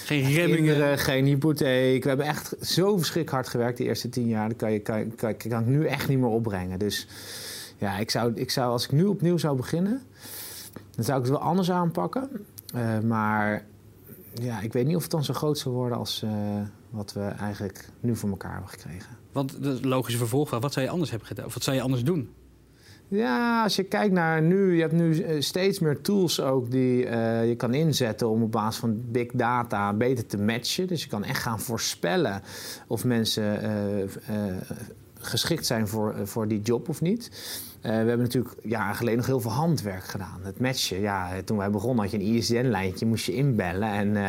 Geen 0.05 0.31
remmingen. 0.33 0.97
geen 0.99 1.25
hypotheek. 1.25 2.03
We 2.03 2.09
hebben 2.09 2.25
echt 2.27 2.55
zo 2.61 2.97
verschrikkelijk 2.97 3.29
hard 3.31 3.47
gewerkt 3.47 3.77
de 3.77 3.83
eerste 3.83 4.09
10 4.09 4.27
jaar. 4.27 4.47
Dat 4.49 4.57
kan, 4.57 4.71
je, 4.71 4.79
kan, 4.79 5.15
kan, 5.15 5.37
kan 5.37 5.59
ik 5.61 5.65
nu 5.67 5.85
echt 5.85 6.07
niet 6.07 6.19
meer 6.19 6.29
opbrengen. 6.29 6.79
Dus 6.79 7.07
ja, 7.77 7.97
ik 7.97 8.11
zou, 8.11 8.31
ik 8.35 8.51
zou, 8.51 8.71
als 8.71 8.83
ik 8.83 8.91
nu 8.91 9.05
opnieuw 9.05 9.37
zou 9.37 9.55
beginnen, 9.57 10.01
dan 10.91 11.05
zou 11.05 11.17
ik 11.19 11.25
het 11.25 11.33
wel 11.33 11.43
anders 11.43 11.71
aanpakken. 11.71 12.29
Eh, 12.73 12.99
maar 12.99 13.65
ja, 14.33 14.59
ik 14.59 14.73
weet 14.73 14.85
niet 14.85 14.95
of 14.95 15.01
het 15.01 15.11
dan 15.11 15.23
zo 15.23 15.33
groot 15.33 15.57
zou 15.57 15.75
worden 15.75 15.97
als 15.97 16.23
eh, 16.23 16.31
wat 16.89 17.13
we 17.13 17.21
eigenlijk 17.21 17.89
nu 17.99 18.15
voor 18.15 18.29
elkaar 18.29 18.51
hebben 18.51 18.69
gekregen. 18.69 19.17
Want 19.31 19.63
de 19.63 19.87
logische 19.87 20.17
vervolgvraag, 20.17 20.61
wat 20.61 20.73
zou 20.73 20.85
je 20.85 20.91
anders 20.91 21.09
hebben 21.09 21.27
gedaan? 21.27 21.45
Of 21.45 21.53
wat 21.53 21.63
zou 21.63 21.75
je 21.75 21.81
anders 21.81 22.03
doen? 22.03 22.29
Ja, 23.09 23.63
als 23.63 23.75
je 23.75 23.83
kijkt 23.83 24.13
naar 24.13 24.41
nu, 24.41 24.75
je 24.75 24.81
hebt 24.81 24.93
nu 24.93 25.19
eh, 25.19 25.41
steeds 25.41 25.79
meer 25.79 26.01
tools 26.01 26.41
ook 26.41 26.71
die 26.71 26.97
je 27.47 27.53
kan 27.57 27.73
inzetten 27.73 28.29
om 28.29 28.43
op 28.43 28.51
basis 28.51 28.79
van 28.79 29.01
big 29.11 29.31
data 29.31 29.93
beter 29.93 30.25
te 30.25 30.37
matchen. 30.37 30.87
Dus 30.87 31.03
je 31.03 31.09
kan 31.09 31.23
echt 31.23 31.41
gaan 31.41 31.59
voorspellen 31.59 32.41
of 32.87 33.05
mensen 33.05 33.61
geschikt 35.27 35.65
zijn 35.65 35.87
voor, 35.87 36.13
eh, 36.13 36.25
voor 36.25 36.47
die 36.47 36.61
job 36.61 36.89
of 36.89 37.01
niet. 37.01 37.29
Eh, 37.81 37.91
we 37.91 37.97
hebben 37.97 38.19
natuurlijk 38.19 38.55
jaren 38.63 38.95
geleden 38.95 39.17
nog 39.17 39.25
heel 39.25 39.39
veel 39.39 39.51
handwerk 39.51 40.03
gedaan. 40.03 40.39
Het 40.41 40.59
matchen, 40.59 40.99
ja, 40.99 41.29
toen 41.45 41.57
wij 41.57 41.69
begonnen 41.69 42.03
had 42.03 42.11
je 42.11 42.17
een 42.17 42.35
ISDN-lijntje, 42.35 43.05
moest 43.05 43.25
je 43.25 43.35
inbellen. 43.35 43.89
En 43.89 44.07
eh, 44.07 44.23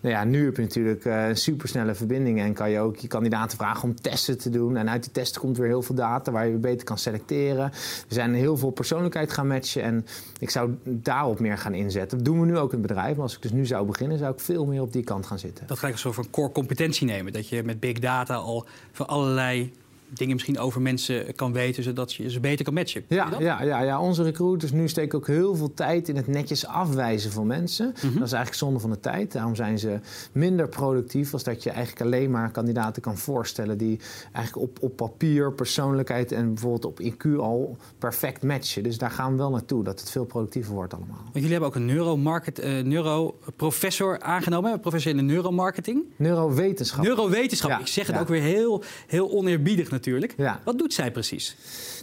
nou 0.00 0.14
ja, 0.14 0.24
nu 0.24 0.44
heb 0.44 0.56
je 0.56 0.62
natuurlijk 0.62 1.04
eh 1.04 1.24
supersnelle 1.32 1.94
verbindingen 1.94 2.44
en 2.44 2.52
kan 2.52 2.70
je 2.70 2.80
ook 2.80 2.96
je 2.96 3.08
kandidaten 3.08 3.58
vragen 3.58 3.88
om 3.88 4.00
testen 4.00 4.38
te 4.38 4.50
doen. 4.50 4.76
En 4.76 4.90
uit 4.90 5.02
die 5.02 5.12
testen 5.12 5.40
komt 5.40 5.56
weer 5.56 5.66
heel 5.66 5.82
veel 5.82 5.94
data 5.94 6.32
waar 6.32 6.48
je 6.48 6.56
beter 6.56 6.84
kan 6.84 6.98
selecteren. 6.98 7.70
We 8.08 8.14
zijn 8.14 8.34
heel 8.34 8.56
veel 8.56 8.70
persoonlijkheid 8.70 9.32
gaan 9.32 9.46
matchen 9.46 9.82
en 9.82 10.06
ik 10.38 10.50
zou 10.50 10.70
daarop 10.84 11.40
meer 11.40 11.58
gaan 11.58 11.74
inzetten. 11.74 12.18
Dat 12.18 12.26
doen 12.26 12.40
we 12.40 12.46
nu 12.46 12.56
ook 12.58 12.72
in 12.72 12.78
het 12.78 12.86
bedrijf, 12.86 13.14
maar 13.14 13.22
als 13.22 13.34
ik 13.34 13.42
dus 13.42 13.52
nu 13.52 13.66
zou 13.66 13.86
beginnen, 13.86 14.18
zou 14.18 14.32
ik 14.32 14.40
veel 14.40 14.66
meer 14.66 14.80
op 14.80 14.92
die 14.92 15.04
kant 15.04 15.26
gaan 15.26 15.38
zitten. 15.38 15.66
Dat 15.66 15.78
ga 15.78 15.86
ik 15.86 15.92
als 15.92 16.02
soort 16.02 16.14
van 16.14 16.30
core 16.30 16.52
competentie 16.52 17.06
nemen. 17.06 17.32
Dat 17.32 17.48
je 17.48 17.62
met 17.62 17.80
big 17.80 17.98
data 17.98 18.34
al 18.34 18.66
voor 18.92 19.06
allerlei 19.06 19.72
dingen 20.12 20.32
misschien 20.32 20.58
over 20.58 20.80
mensen 20.80 21.34
kan 21.34 21.52
weten, 21.52 21.82
zodat 21.82 22.14
je 22.14 22.30
ze 22.30 22.40
beter 22.40 22.64
kan 22.64 22.74
matchen. 22.74 23.04
Ja, 23.08 23.28
ja, 23.38 23.62
ja, 23.62 23.80
ja, 23.80 24.00
onze 24.00 24.22
recruiters 24.22 24.72
nu 24.72 24.88
steken 24.88 25.18
ook 25.18 25.26
heel 25.26 25.56
veel 25.56 25.74
tijd 25.74 26.08
in 26.08 26.16
het 26.16 26.26
netjes 26.26 26.66
afwijzen 26.66 27.30
van 27.32 27.46
mensen. 27.46 27.86
Mhm. 27.86 28.02
Dat 28.02 28.26
is 28.26 28.32
eigenlijk 28.32 28.54
zonde 28.54 28.80
van 28.80 28.90
de 28.90 29.00
tijd. 29.00 29.32
Daarom 29.32 29.54
zijn 29.54 29.78
ze 29.78 29.98
minder 30.32 30.68
productief 30.68 31.32
als 31.32 31.44
dat 31.44 31.62
je 31.62 31.70
eigenlijk 31.70 32.02
alleen 32.02 32.30
maar 32.30 32.50
kandidaten 32.50 33.02
kan 33.02 33.18
voorstellen 33.18 33.78
die 33.78 34.00
eigenlijk 34.32 34.68
op, 34.68 34.82
op 34.82 34.96
papier, 34.96 35.52
persoonlijkheid 35.52 36.32
en 36.32 36.48
bijvoorbeeld 36.54 36.84
op 36.84 37.00
IQ 37.00 37.36
al 37.38 37.76
perfect 37.98 38.42
matchen. 38.42 38.82
Dus 38.82 38.98
daar 38.98 39.10
gaan 39.10 39.30
we 39.30 39.36
wel 39.36 39.50
naartoe, 39.50 39.84
dat 39.84 40.00
het 40.00 40.10
veel 40.10 40.24
productiever 40.24 40.74
wordt 40.74 40.94
allemaal. 40.94 41.16
Want 41.16 41.34
jullie 41.34 41.50
hebben 41.50 41.68
ook 41.68 41.74
een 41.74 41.84
neuromarket, 41.84 42.64
uh, 42.64 42.82
neuroprofessor 42.82 44.20
aangenomen, 44.20 44.80
professor 44.80 45.10
in 45.10 45.16
de 45.16 45.22
neuromarketing. 45.22 46.04
Neurowetenschap. 46.16 47.04
Neurowetenschap. 47.04 47.80
Ik 47.80 47.86
zeg 47.86 48.06
het 48.06 48.18
ook 48.18 48.28
weer 48.28 48.42
heel, 48.42 48.82
heel 49.06 49.30
oneerbiedig 49.30 49.90
natuurlijk. 49.90 49.99
Ja. 50.36 50.60
Wat 50.64 50.78
doet 50.78 50.94
zij 50.94 51.10
precies? 51.10 51.56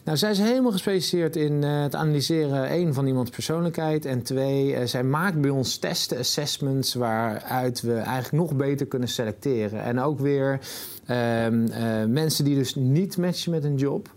Nou, 0.03 0.17
zij 0.17 0.31
is 0.31 0.39
helemaal 0.39 0.71
gespecialiseerd 0.71 1.35
in 1.35 1.63
uh, 1.63 1.81
het 1.81 1.95
analyseren 1.95 2.67
één 2.67 2.93
van 2.93 3.07
iemands 3.07 3.31
persoonlijkheid 3.31 4.05
en 4.05 4.23
twee, 4.23 4.71
uh, 4.71 4.85
zij 4.85 5.03
maakt 5.03 5.41
bij 5.41 5.49
ons 5.49 5.77
testen, 5.77 6.17
assessments 6.17 6.93
waaruit 6.93 7.81
we 7.81 7.93
eigenlijk 7.93 8.43
nog 8.43 8.55
beter 8.55 8.85
kunnen 8.85 9.07
selecteren 9.07 9.83
en 9.83 9.99
ook 9.99 10.19
weer 10.19 10.59
Ehm, 11.07 11.67
eh, 11.67 12.05
mensen 12.05 12.45
die 12.45 12.55
dus 12.55 12.75
niet 12.75 13.17
matchen 13.17 13.51
met 13.51 13.63
een 13.63 13.75
job, 13.75 14.09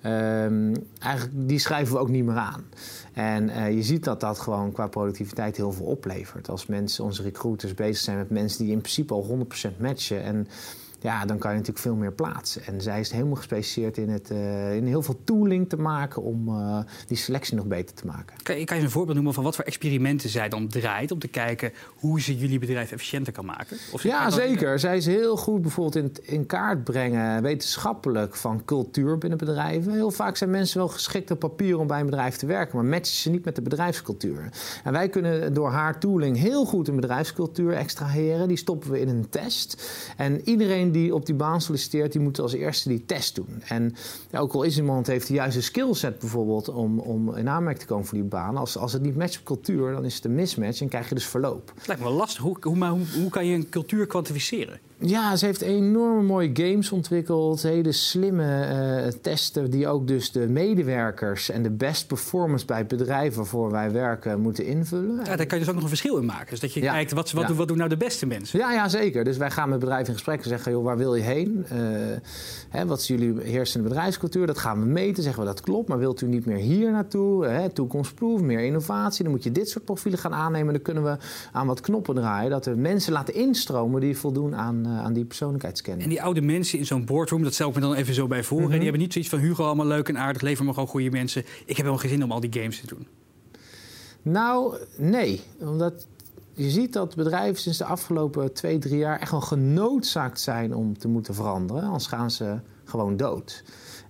ehm, 0.00 0.74
eigenlijk, 0.98 1.48
die 1.48 1.58
schrijven 1.58 1.94
we 1.94 2.00
ook 2.00 2.08
niet 2.08 2.24
meer 2.24 2.36
aan. 2.36 2.64
En 3.12 3.48
eh, 3.48 3.74
je 3.74 3.82
ziet 3.82 4.04
dat 4.04 4.20
dat 4.20 4.38
gewoon 4.38 4.72
qua 4.72 4.86
productiviteit 4.86 5.56
heel 5.56 5.72
veel 5.72 5.86
oplevert. 5.86 6.48
Als 6.48 6.66
mensen, 6.66 7.04
onze 7.04 7.22
recruiters 7.22 7.74
bezig 7.74 7.96
zijn 7.96 8.16
met 8.16 8.30
mensen 8.30 8.64
die 8.64 8.72
in 8.72 8.80
principe 8.80 9.14
al 9.14 9.22
100% 9.22 9.78
matchen. 9.78 10.22
En 10.22 10.48
ja, 11.04 11.24
dan 11.24 11.38
kan 11.38 11.50
je 11.50 11.56
natuurlijk 11.56 11.84
veel 11.84 11.94
meer 11.94 12.12
plaatsen. 12.12 12.66
En 12.66 12.80
zij 12.80 13.00
is 13.00 13.10
helemaal 13.10 13.34
gespecialiseerd 13.34 13.96
in, 13.98 14.08
het, 14.08 14.30
uh, 14.30 14.74
in 14.76 14.86
heel 14.86 15.02
veel 15.02 15.20
tooling 15.24 15.68
te 15.68 15.76
maken 15.76 16.22
om 16.22 16.48
uh, 16.48 16.78
die 17.06 17.16
selectie 17.16 17.56
nog 17.56 17.66
beter 17.66 17.94
te 17.94 18.06
maken. 18.06 18.36
Kan 18.42 18.58
je, 18.58 18.64
kan 18.64 18.76
je 18.76 18.82
een 18.82 18.90
voorbeeld 18.90 19.14
noemen 19.14 19.34
van 19.34 19.44
wat 19.44 19.56
voor 19.56 19.64
experimenten 19.64 20.28
zij 20.28 20.48
dan 20.48 20.68
draait 20.68 21.10
om 21.10 21.18
te 21.18 21.28
kijken 21.28 21.72
hoe 21.94 22.20
ze 22.20 22.38
jullie 22.38 22.58
bedrijf 22.58 22.92
efficiënter 22.92 23.32
kan 23.32 23.44
maken? 23.44 23.76
Of 23.92 24.02
ja, 24.02 24.30
zeker. 24.30 24.78
Zij 24.78 24.96
is 24.96 25.06
heel 25.06 25.36
goed 25.36 25.62
bijvoorbeeld 25.62 25.96
in, 25.96 26.34
in 26.34 26.46
kaart 26.46 26.84
brengen, 26.84 27.42
wetenschappelijk, 27.42 28.36
van 28.36 28.64
cultuur 28.64 29.18
binnen 29.18 29.38
bedrijven. 29.38 29.92
Heel 29.92 30.10
vaak 30.10 30.36
zijn 30.36 30.50
mensen 30.50 30.78
wel 30.78 30.88
geschikt 30.88 31.30
op 31.30 31.38
papier 31.38 31.78
om 31.78 31.86
bij 31.86 32.00
een 32.00 32.06
bedrijf 32.06 32.36
te 32.36 32.46
werken, 32.46 32.76
maar 32.76 32.84
matchen 32.84 33.16
ze 33.16 33.30
niet 33.30 33.44
met 33.44 33.56
de 33.56 33.62
bedrijfscultuur. 33.62 34.48
En 34.84 34.92
wij 34.92 35.08
kunnen 35.08 35.54
door 35.54 35.70
haar 35.70 35.98
tooling 35.98 36.36
heel 36.36 36.64
goed 36.64 36.88
een 36.88 36.96
bedrijfscultuur 36.96 37.72
extraheren. 37.72 38.48
Die 38.48 38.56
stoppen 38.56 38.90
we 38.90 39.00
in 39.00 39.08
een 39.08 39.28
test. 39.28 39.82
En 40.16 40.40
iedereen 40.48 40.92
die 40.94 41.14
op 41.14 41.26
die 41.26 41.34
baan 41.34 41.60
solliciteert, 41.60 42.12
die 42.12 42.20
moet 42.20 42.38
als 42.38 42.52
eerste 42.52 42.88
die 42.88 43.04
test 43.04 43.34
doen. 43.34 43.62
En 43.68 43.94
ook 44.32 44.52
al 44.52 44.62
is 44.62 44.76
iemand 44.76 45.06
heeft 45.06 45.26
de 45.26 45.34
juiste 45.34 45.62
skillset 45.62 46.18
bijvoorbeeld 46.18 46.68
om, 46.68 46.98
om 46.98 47.36
in 47.36 47.48
aanmerking 47.48 47.82
te 47.82 47.86
komen 47.86 48.06
voor 48.06 48.18
die 48.18 48.26
baan, 48.26 48.56
als, 48.56 48.78
als 48.78 48.92
het 48.92 49.02
niet 49.02 49.16
matcht 49.16 49.38
op 49.38 49.44
cultuur, 49.44 49.92
dan 49.92 50.04
is 50.04 50.14
het 50.14 50.24
een 50.24 50.34
mismatch 50.34 50.80
en 50.80 50.88
krijg 50.88 51.08
je 51.08 51.14
dus 51.14 51.26
verloop. 51.26 51.72
Lijkt 51.86 52.02
me 52.02 52.10
lastig. 52.10 52.42
Hoe, 52.42 52.56
hoe, 52.60 52.86
hoe, 52.86 53.06
hoe 53.20 53.30
kan 53.30 53.46
je 53.46 53.54
een 53.54 53.68
cultuur 53.68 54.06
kwantificeren? 54.06 54.80
Ja, 55.06 55.36
ze 55.36 55.46
heeft 55.46 55.60
enorme 55.60 56.22
mooie 56.22 56.50
games 56.52 56.92
ontwikkeld. 56.92 57.62
Hele 57.62 57.92
slimme 57.92 58.68
uh, 59.04 59.12
testen 59.20 59.70
die 59.70 59.88
ook 59.88 60.06
dus 60.06 60.32
de 60.32 60.48
medewerkers 60.48 61.50
en 61.50 61.62
de 61.62 61.70
best 61.70 62.06
performance 62.06 62.66
bij 62.66 62.78
het 62.78 62.88
bedrijf 62.88 63.34
waarvoor 63.34 63.70
wij 63.70 63.92
werken 63.92 64.40
moeten 64.40 64.66
invullen. 64.66 65.16
Ja, 65.16 65.36
daar 65.36 65.46
kan 65.46 65.58
je 65.58 65.64
dus 65.64 65.68
ook 65.68 65.74
nog 65.74 65.82
een 65.82 65.88
verschil 65.88 66.16
in 66.16 66.24
maken. 66.24 66.50
Dus 66.50 66.60
dat 66.60 66.72
je 66.72 66.80
kijkt, 66.80 67.12
wat, 67.12 67.32
wat, 67.32 67.46
doen, 67.46 67.56
wat 67.56 67.68
doen 67.68 67.76
nou 67.76 67.88
de 67.88 67.96
beste 67.96 68.26
mensen? 68.26 68.58
Ja, 68.58 68.72
ja, 68.72 68.88
zeker. 68.88 69.24
Dus 69.24 69.36
wij 69.36 69.50
gaan 69.50 69.68
met 69.68 69.78
bedrijven 69.78 70.06
in 70.06 70.12
gesprek 70.14 70.42
en 70.42 70.48
zeggen, 70.48 70.72
joh, 70.72 70.84
waar 70.84 70.96
wil 70.96 71.14
je 71.14 71.22
heen? 71.22 71.66
Uh, 71.72 71.78
hè, 72.68 72.86
wat 72.86 73.00
is 73.00 73.06
jullie 73.06 73.40
heersende 73.42 73.88
bedrijfscultuur? 73.88 74.46
Dat 74.46 74.58
gaan 74.58 74.80
we 74.80 74.86
meten. 74.86 75.22
Zeggen 75.22 75.42
we, 75.42 75.48
dat 75.48 75.60
klopt, 75.60 75.88
maar 75.88 75.98
wilt 75.98 76.20
u 76.20 76.26
niet 76.26 76.46
meer 76.46 76.56
hier 76.56 76.90
naartoe? 76.90 77.46
Hè, 77.46 77.70
toekomstproof, 77.70 78.40
meer 78.40 78.60
innovatie. 78.60 79.22
Dan 79.22 79.32
moet 79.32 79.44
je 79.44 79.52
dit 79.52 79.68
soort 79.68 79.84
profielen 79.84 80.18
gaan 80.18 80.34
aannemen. 80.34 80.72
Dan 80.72 80.82
kunnen 80.82 81.04
we 81.04 81.16
aan 81.52 81.66
wat 81.66 81.80
knoppen 81.80 82.14
draaien. 82.14 82.50
Dat 82.50 82.64
we 82.64 82.74
mensen 82.74 83.12
laten 83.12 83.34
instromen 83.34 84.00
die 84.00 84.18
voldoen 84.18 84.56
aan 84.56 84.86
eh, 84.86 84.93
aan 84.98 85.12
die 85.12 85.24
persoonlijkheidsscanning. 85.24 86.04
En 86.04 86.10
die 86.10 86.22
oude 86.22 86.40
mensen 86.40 86.78
in 86.78 86.86
zo'n 86.86 87.04
boardroom, 87.04 87.42
dat 87.42 87.54
stel 87.54 87.68
ik 87.68 87.74
me 87.74 87.80
dan 87.80 87.94
even 87.94 88.14
zo 88.14 88.26
bij 88.26 88.44
voor. 88.44 88.60
Mm 88.60 88.68
Die 88.70 88.82
hebben 88.82 89.00
niet 89.00 89.12
zoiets 89.12 89.30
van 89.30 89.40
Hugo, 89.40 89.64
allemaal 89.64 89.86
leuk 89.86 90.08
en 90.08 90.18
aardig, 90.18 90.42
lever 90.42 90.64
me 90.64 90.72
gewoon 90.72 90.88
goede 90.88 91.10
mensen. 91.10 91.40
Ik 91.42 91.66
heb 91.66 91.76
helemaal 91.76 91.98
geen 91.98 92.10
zin 92.10 92.24
om 92.24 92.32
al 92.32 92.40
die 92.40 92.52
games 92.52 92.80
te 92.80 92.86
doen. 92.86 93.06
Nou, 94.22 94.76
nee. 94.96 95.40
Omdat 95.58 96.06
je 96.52 96.70
ziet 96.70 96.92
dat 96.92 97.16
bedrijven 97.16 97.62
sinds 97.62 97.78
de 97.78 97.84
afgelopen 97.84 98.52
twee, 98.52 98.78
drie 98.78 98.98
jaar 98.98 99.20
echt 99.20 99.30
wel 99.30 99.40
genoodzaakt 99.40 100.40
zijn 100.40 100.74
om 100.74 100.98
te 100.98 101.08
moeten 101.08 101.34
veranderen. 101.34 101.82
Anders 101.82 102.06
gaan 102.06 102.30
ze 102.30 102.58
gewoon 102.84 103.16
dood. 103.16 103.62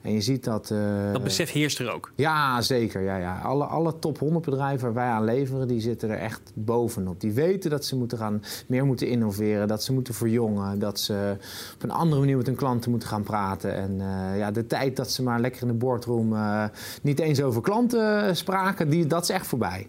En 0.04 0.12
je 0.12 0.20
ziet 0.20 0.44
dat... 0.44 0.70
Uh, 0.70 1.12
dat 1.12 1.22
besef 1.22 1.52
heerst 1.52 1.78
er 1.78 1.92
ook? 1.92 2.12
Ja, 2.14 2.62
zeker. 2.62 3.02
Ja, 3.02 3.16
ja. 3.16 3.40
Alle, 3.40 3.64
alle 3.64 3.98
top 3.98 4.18
100 4.18 4.44
bedrijven 4.44 4.84
waar 4.84 4.94
wij 4.94 5.12
aan 5.12 5.24
leveren, 5.24 5.68
die 5.68 5.80
zitten 5.80 6.10
er 6.10 6.18
echt 6.18 6.40
bovenop. 6.54 7.20
Die 7.20 7.32
weten 7.32 7.70
dat 7.70 7.84
ze 7.84 7.96
moeten 7.96 8.18
gaan, 8.18 8.42
meer 8.66 8.84
moeten 8.84 9.08
innoveren, 9.08 9.68
dat 9.68 9.82
ze 9.82 9.92
moeten 9.92 10.14
verjongen, 10.14 10.78
dat 10.78 11.00
ze 11.00 11.36
op 11.74 11.82
een 11.82 11.90
andere 11.90 12.20
manier 12.20 12.36
met 12.36 12.46
hun 12.46 12.54
klanten 12.54 12.90
moeten 12.90 13.08
gaan 13.08 13.22
praten. 13.22 13.74
En 13.74 13.90
uh, 14.00 14.38
ja, 14.38 14.50
de 14.50 14.66
tijd 14.66 14.96
dat 14.96 15.10
ze 15.10 15.22
maar 15.22 15.40
lekker 15.40 15.62
in 15.62 15.68
de 15.68 15.74
boardroom 15.74 16.32
uh, 16.32 16.64
niet 17.02 17.18
eens 17.18 17.42
over 17.42 17.62
klanten 17.62 18.36
spraken, 18.36 18.88
die, 18.88 19.06
dat 19.06 19.22
is 19.22 19.28
echt 19.28 19.46
voorbij. 19.46 19.88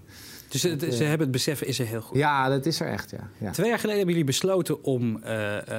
Dus 0.62 0.80
ze, 0.80 0.96
ze 0.96 1.04
hebben 1.04 1.20
het 1.20 1.32
besef 1.32 1.62
is 1.62 1.80
er 1.80 1.86
heel 1.86 2.02
goed. 2.02 2.18
Ja, 2.18 2.50
dat 2.50 2.66
is 2.66 2.80
er 2.80 2.88
echt, 2.88 3.10
ja. 3.10 3.30
ja. 3.38 3.52
Twee 3.52 3.68
jaar 3.68 3.80
geleden 3.80 3.98
hebben 3.98 4.16
jullie 4.16 4.32
besloten 4.32 4.84
om 4.84 5.22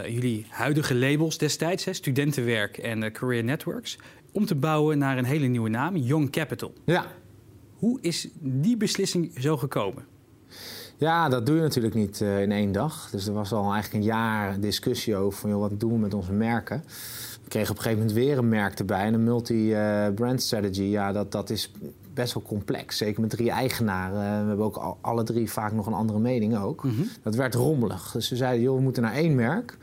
jullie 0.09 0.47
huidige 0.49 0.95
labels 0.95 1.38
destijds... 1.38 1.85
Hè, 1.85 1.92
studentenwerk 1.92 2.78
en 2.78 3.12
career 3.12 3.45
networks 3.45 3.99
om 4.33 4.47
te 4.47 4.54
bouwen 4.54 4.99
naar 4.99 5.18
een 5.18 5.25
hele 5.25 5.47
nieuwe 5.47 5.68
naam, 5.68 5.97
Young 5.97 6.30
Capital. 6.30 6.73
Ja. 6.85 7.06
Hoe 7.75 7.99
is 8.00 8.28
die 8.40 8.76
beslissing 8.76 9.33
zo 9.38 9.56
gekomen? 9.56 10.04
Ja, 10.97 11.28
dat 11.28 11.47
doe 11.47 11.56
je 11.56 11.62
natuurlijk 11.62 11.95
niet 11.95 12.21
in 12.21 12.52
één 12.52 12.73
dag. 12.73 13.09
Dus 13.11 13.26
er 13.26 13.33
was 13.33 13.52
al 13.52 13.73
eigenlijk 13.73 13.95
een 13.95 14.11
jaar 14.11 14.61
discussie 14.61 15.16
over 15.16 15.38
van, 15.38 15.50
joh, 15.50 15.61
wat 15.61 15.80
doen 15.80 15.92
we 15.92 15.99
met 15.99 16.14
onze 16.14 16.33
merken. 16.33 16.83
We 17.42 17.49
kregen 17.49 17.71
op 17.71 17.76
een 17.76 17.83
gegeven 17.83 18.06
moment 18.06 18.25
weer 18.25 18.38
een 18.38 18.49
merk 18.49 18.78
erbij. 18.78 19.04
En 19.04 19.14
een 19.14 19.25
multi-brand 19.25 20.42
strategy, 20.42 20.83
ja, 20.83 21.12
dat, 21.12 21.33
dat 21.33 21.50
is 21.50 21.73
best 22.16 22.35
wel 22.35 22.42
complex. 22.42 22.96
Zeker 22.96 23.20
met 23.20 23.30
drie 23.30 23.50
eigenaren. 23.50 24.42
We 24.42 24.49
hebben 24.49 24.64
ook 24.64 24.76
al, 24.76 24.99
alle 25.00 25.23
drie 25.23 25.50
vaak 25.50 25.73
nog 25.73 25.87
een 25.87 25.92
andere 25.92 26.18
mening 26.18 26.56
ook. 26.56 26.85
Mm 26.85 26.90
-hmm. 26.90 27.08
Dat 27.23 27.35
werd 27.35 27.54
rommelig. 27.54 28.12
Dus 28.12 28.28
we 28.28 28.37
zeiden, 28.37 28.62
joh, 28.62 28.76
we 28.76 28.82
moeten 28.82 29.02
naar 29.02 29.14
één 29.14 29.35
merk. 29.35 29.76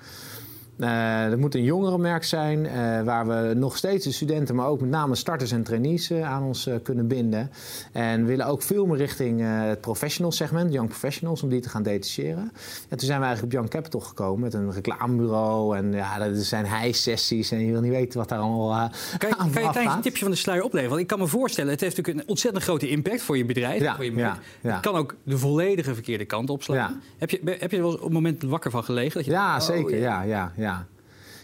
Uh, 0.78 1.30
dat 1.30 1.38
moet 1.38 1.56
een 1.56 1.64
jongerenmerk 1.64 2.24
zijn, 2.24 2.66
uh, 2.66 3.02
waar 3.02 3.28
we 3.28 3.54
nog 3.56 3.78
steeds 3.78 4.06
de 4.06 4.12
studenten, 4.12 4.56
maar 4.56 4.68
ook 4.68 4.82
met 4.82 4.90
name 4.90 5.16
starters 5.16 5.52
en 5.52 5.64
trainees 5.64 6.12
uh, 6.12 6.32
aan 6.32 6.44
ons 6.44 6.70
kunnen 6.84 7.08
binden. 7.08 7.52
En 7.92 8.22
we 8.22 8.28
willen 8.28 8.46
ook 8.46 8.62
veel 8.62 8.86
meer 8.86 8.98
richting 8.98 9.42
het 9.44 9.82
professional 9.82 10.32
segment, 10.32 10.74
young 10.74 10.90
professionals, 10.90 11.44
om 11.44 11.50
die 11.50 11.62
te 11.62 11.70
gaan 11.70 11.84
detacheren. 11.84 12.52
En 12.90 12.98
toen 12.98 13.08
zijn 13.08 13.20
we 13.20 13.26
eigenlijk 13.26 13.44
op 13.44 13.52
Young 13.52 13.70
Capital 13.70 14.00
gekomen 14.00 14.40
met 14.40 14.54
een 14.54 14.72
reclamebureau. 14.72 15.78
En 15.78 15.94
ja, 15.94 16.20
er 16.20 16.36
zijn 16.36 16.66
high-sessies 16.66 17.52
en 17.52 17.66
je 17.66 17.72
wil 17.72 17.82
niet 17.82 17.92
weten 17.92 18.20
wat 18.20 18.30
daar 18.30 18.40
allemaal 18.40 18.90
Kan 19.18 19.30
je, 19.30 19.36
kan 19.36 19.52
je 19.52 19.60
een 19.60 19.72
klein 19.72 20.02
tipje 20.02 20.24
van 20.24 20.32
de 20.32 20.38
sluier 20.38 20.64
opleveren? 20.64 20.90
Want 20.90 21.02
ik 21.02 21.08
kan 21.08 21.20
me 21.20 21.28
voorstellen, 21.28 21.72
het 21.72 21.82
heeft 21.82 21.98
natuurlijk 21.98 22.26
een 22.26 22.30
ontzettend 22.30 22.64
grote 22.64 22.90
impact 22.90 23.22
voor 23.22 23.38
je 23.38 23.46
bedrijf. 23.46 23.82
Ja, 23.82 23.96
voor 23.96 24.06
je 24.06 24.16
ja, 24.16 24.38
ja. 24.62 24.72
Het 24.74 24.82
kan 24.82 24.96
ook 24.96 25.16
de 25.24 25.38
volledige 25.38 25.94
verkeerde 25.94 26.26
kant 26.26 26.50
opslaan. 26.50 27.02
Heb, 27.18 27.30
je, 27.30 27.40
heb 27.60 27.72
je 27.72 27.78
er 27.78 27.84
wel 27.84 27.94
op 27.94 28.04
een 28.04 28.12
moment 28.12 28.44
wakker 28.44 28.72
van 28.72 28.84
gelegen? 28.84 29.14
Dat 29.14 29.26
je 29.26 29.32
ja, 29.32 29.56
oh, 29.56 29.62
zeker. 29.62 29.98
ja, 29.98 30.22
ja. 30.22 30.52
Ja. 30.64 30.86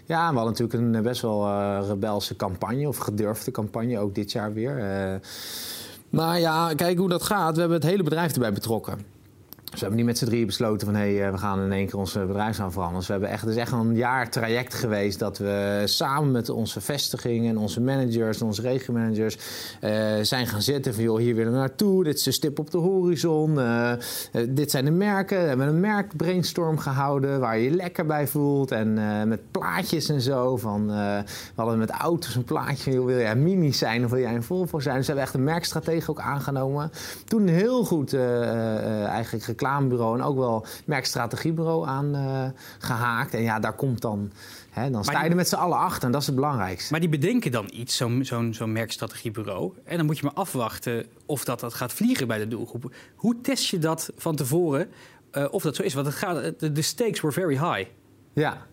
Ja, 0.06 0.30
we 0.30 0.38
hadden 0.38 0.58
natuurlijk 0.58 0.96
een 0.96 1.04
best 1.04 1.22
wel 1.22 1.48
uh, 1.48 1.80
rebelse 1.88 2.36
campagne, 2.36 2.88
of 2.88 2.98
gedurfde 2.98 3.52
campagne, 3.52 4.00
ook 4.00 4.16
dit 4.16 4.32
jaar 4.32 4.54
weer. 4.54 4.78
Uh, 4.78 5.16
maar 6.10 6.40
ja, 6.40 6.74
kijk 6.76 6.98
hoe 6.98 7.10
dat 7.10 7.24
gaat. 7.24 7.54
We 7.54 7.60
hebben 7.60 7.80
het 7.80 7.90
hele 7.90 8.04
bedrijf 8.04 8.34
erbij 8.34 8.54
betrokken. 8.54 9.06
Dus 9.70 9.80
we 9.80 9.86
hebben 9.86 10.06
niet 10.06 10.06
met 10.06 10.18
z'n 10.18 10.26
drieën 10.26 10.46
besloten 10.46 10.88
van 10.88 10.96
hé, 10.96 11.18
hey, 11.18 11.32
we 11.32 11.38
gaan 11.38 11.62
in 11.62 11.72
één 11.72 11.86
keer 11.86 12.00
onze 12.00 12.26
bedrijfsnaam 12.26 12.72
veranderen. 12.72 13.00
Dus 13.00 13.08
we 13.08 13.14
hebben 13.14 13.32
echt, 13.32 13.46
het 13.46 13.56
echt 13.56 13.72
een 13.72 13.96
jaar 13.96 14.30
traject 14.30 14.74
geweest 14.74 15.20
dat 15.20 15.38
we 15.38 15.82
samen 15.86 16.32
met 16.32 16.50
onze 16.50 16.82
vestigingen 16.82 17.50
en 17.50 17.58
onze 17.58 17.82
managers 17.82 18.40
en 18.40 18.46
onze 18.46 18.62
regiomanagers 18.62 19.38
uh, 19.82 19.92
zijn 20.22 20.48
gaan 20.48 20.62
zitten 20.62 20.94
van 20.94 21.04
joh, 21.04 21.18
hier 21.18 21.36
willen 21.36 21.52
we 21.52 21.58
naartoe, 21.58 22.04
dit 22.04 22.18
is 22.18 22.26
een 22.26 22.34
stip 22.34 22.60
op 22.60 22.72
de 22.72 22.78
horizon, 22.78 23.54
uh, 23.58 23.92
dit 24.50 24.72
zijn 24.72 24.86
de 24.86 24.92
merken. 24.92 25.42
We 25.42 25.48
hebben 25.48 25.68
een 25.68 25.80
merkbrainstorm 25.80 26.78
gehouden 26.78 27.40
waar 27.40 27.58
je 27.58 27.64
je 27.64 27.76
lekker 27.76 28.06
bij 28.06 28.28
voelt 28.28 28.72
en 28.72 28.94
met 29.28 29.52
plaatjes 29.52 30.10
en 30.10 30.22
zo. 30.22 30.58
Van, 30.58 30.88
we 30.88 31.24
hadden 31.56 31.78
met 31.78 31.90
auto's 31.90 32.36
een 32.36 32.44
plaatje 32.44 32.92
van 32.92 33.06
wil 33.06 33.18
jij 33.18 33.36
mini 33.36 33.74
zijn 33.74 34.04
of 34.06 34.12
wil 34.12 34.20
jij 34.20 34.36
een 34.36 34.44
Volvo 34.44 34.80
zijn? 34.80 34.96
Dus 34.96 35.06
we 35.06 35.12
hebben 35.12 35.26
echt 35.26 35.36
een 35.40 35.44
merkstratege 35.44 36.12
ook 36.12 36.20
aangenomen. 36.20 36.92
Toen 37.26 37.48
heel 37.48 37.86
goed 37.86 38.14
eigenlijk 38.14 39.59
reclamebureau 39.60 40.18
en 40.20 40.24
ook 40.24 40.38
wel 40.38 40.66
merkstrategiebureau 40.86 41.88
aan 41.88 42.16
uh, 42.16 42.46
gehaakt. 42.80 43.34
En 43.34 43.42
ja, 43.42 43.60
daar 43.60 43.74
komt 43.74 44.02
dan. 44.02 44.32
Hè, 44.70 44.92
dan 44.92 45.04
sta 45.04 45.24
je 45.24 45.30
er 45.30 45.36
met 45.36 45.48
z'n 45.48 45.56
allen 45.56 45.78
achter 45.78 46.04
en 46.04 46.12
dat 46.12 46.22
is 46.22 46.28
het 46.28 46.36
belangrijkste. 46.36 46.92
Maar 46.92 47.00
die 47.00 47.10
bedenken 47.10 47.52
dan 47.52 47.70
iets, 47.74 47.98
zo'n 47.98 48.26
zo'n 48.26 48.54
zo'n 48.54 48.72
merkstrategiebureau. 48.72 49.74
En 49.84 49.98
dan 49.98 50.06
moet 50.06 50.18
je 50.18 50.24
maar 50.24 50.34
afwachten 50.34 51.06
of 51.26 51.44
dat, 51.44 51.60
dat 51.60 51.74
gaat 51.74 51.94
vliegen 51.94 52.28
bij 52.28 52.38
de 52.38 52.48
doelgroep. 52.48 52.94
Hoe 53.16 53.42
test 53.42 53.70
je 53.70 53.80
dat 53.80 54.12
van 54.16 54.36
tevoren 54.36 54.90
uh, 55.32 55.46
of 55.52 55.64
dat 55.64 55.76
zo 55.76 55.84
is? 55.84 55.94
Want 55.94 56.06
het 56.06 56.16
gaat, 56.16 56.60
de, 56.60 56.72
de 56.72 56.82
stakes 56.82 57.22
were 57.22 57.34
very 57.34 57.58
high. 57.58 57.90
Ja. 58.34 58.68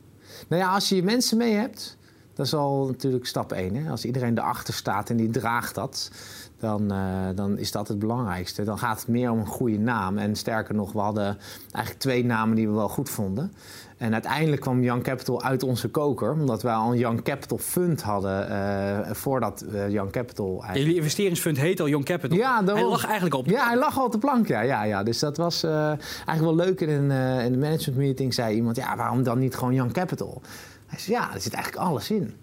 Nou 0.48 0.62
ja, 0.62 0.72
als 0.72 0.88
je 0.88 0.96
je 0.96 1.02
mensen 1.02 1.38
mee 1.38 1.54
hebt 1.54 1.96
Dat 2.34 2.46
is 2.46 2.54
al 2.54 2.86
natuurlijk 2.86 3.26
stap 3.26 3.52
één. 3.52 3.74
Hè? 3.74 3.90
Als 3.90 4.04
iedereen 4.04 4.38
erachter 4.38 4.74
staat 4.74 5.10
en 5.10 5.16
die 5.16 5.30
draagt 5.30 5.74
dat, 5.74 6.10
dan, 6.58 6.92
uh, 6.92 7.26
dan 7.34 7.58
is 7.58 7.72
dat 7.72 7.88
het 7.88 7.98
belangrijkste. 7.98 8.64
Dan 8.64 8.78
gaat 8.78 8.98
het 8.98 9.08
meer 9.08 9.30
om 9.30 9.38
een 9.38 9.46
goede 9.46 9.78
naam. 9.78 10.18
En 10.18 10.36
sterker 10.36 10.74
nog, 10.74 10.92
we 10.92 10.98
hadden 10.98 11.38
eigenlijk 11.70 11.98
twee 11.98 12.24
namen 12.24 12.56
die 12.56 12.68
we 12.68 12.74
wel 12.74 12.88
goed 12.88 13.10
vonden. 13.10 13.52
En 13.96 14.12
uiteindelijk 14.12 14.60
kwam 14.60 14.82
Young 14.82 15.02
Capital 15.02 15.42
uit 15.42 15.62
onze 15.62 15.88
koker, 15.88 16.32
omdat 16.32 16.62
wij 16.62 16.74
al 16.74 16.92
een 16.92 16.98
Young 16.98 17.22
Capital 17.22 17.58
Fund 17.58 18.02
hadden 18.02 18.50
uh, 18.50 19.10
voordat 19.10 19.64
uh, 19.72 19.90
Young 19.90 20.10
Capital. 20.10 20.46
Eigenlijk... 20.46 20.78
Jullie 20.78 20.96
investeringsfund 20.96 21.56
heet 21.56 21.80
al 21.80 21.88
Young 21.88 22.04
Capital. 22.04 22.36
Ja, 22.36 22.64
hij 22.64 22.84
lag 22.84 23.04
eigenlijk 23.04 23.34
op. 23.34 23.46
Ja, 23.46 23.66
hij 23.66 23.76
lag 23.76 23.98
al 23.98 24.04
op 24.04 24.12
de 24.12 24.18
plank. 24.18 24.48
Ja, 24.48 24.60
ja, 24.60 24.82
ja. 24.82 25.02
Dus 25.02 25.18
dat 25.18 25.36
was 25.36 25.62
eigenlijk 25.64 26.40
wel 26.40 26.54
leuk. 26.54 26.80
In, 26.80 26.88
een, 26.88 27.40
in 27.40 27.52
de 27.52 27.58
management 27.58 28.00
meeting 28.00 28.34
zei 28.34 28.54
iemand: 28.54 28.76
ja, 28.76 28.96
waarom 28.96 29.22
dan 29.22 29.38
niet 29.38 29.56
gewoon 29.56 29.74
Young 29.74 29.92
Capital? 29.92 30.42
Hij 30.86 30.98
zei: 30.98 31.16
ja, 31.16 31.34
er 31.34 31.40
zit 31.40 31.54
eigenlijk 31.54 31.84
alles 31.84 32.10
in 32.10 32.34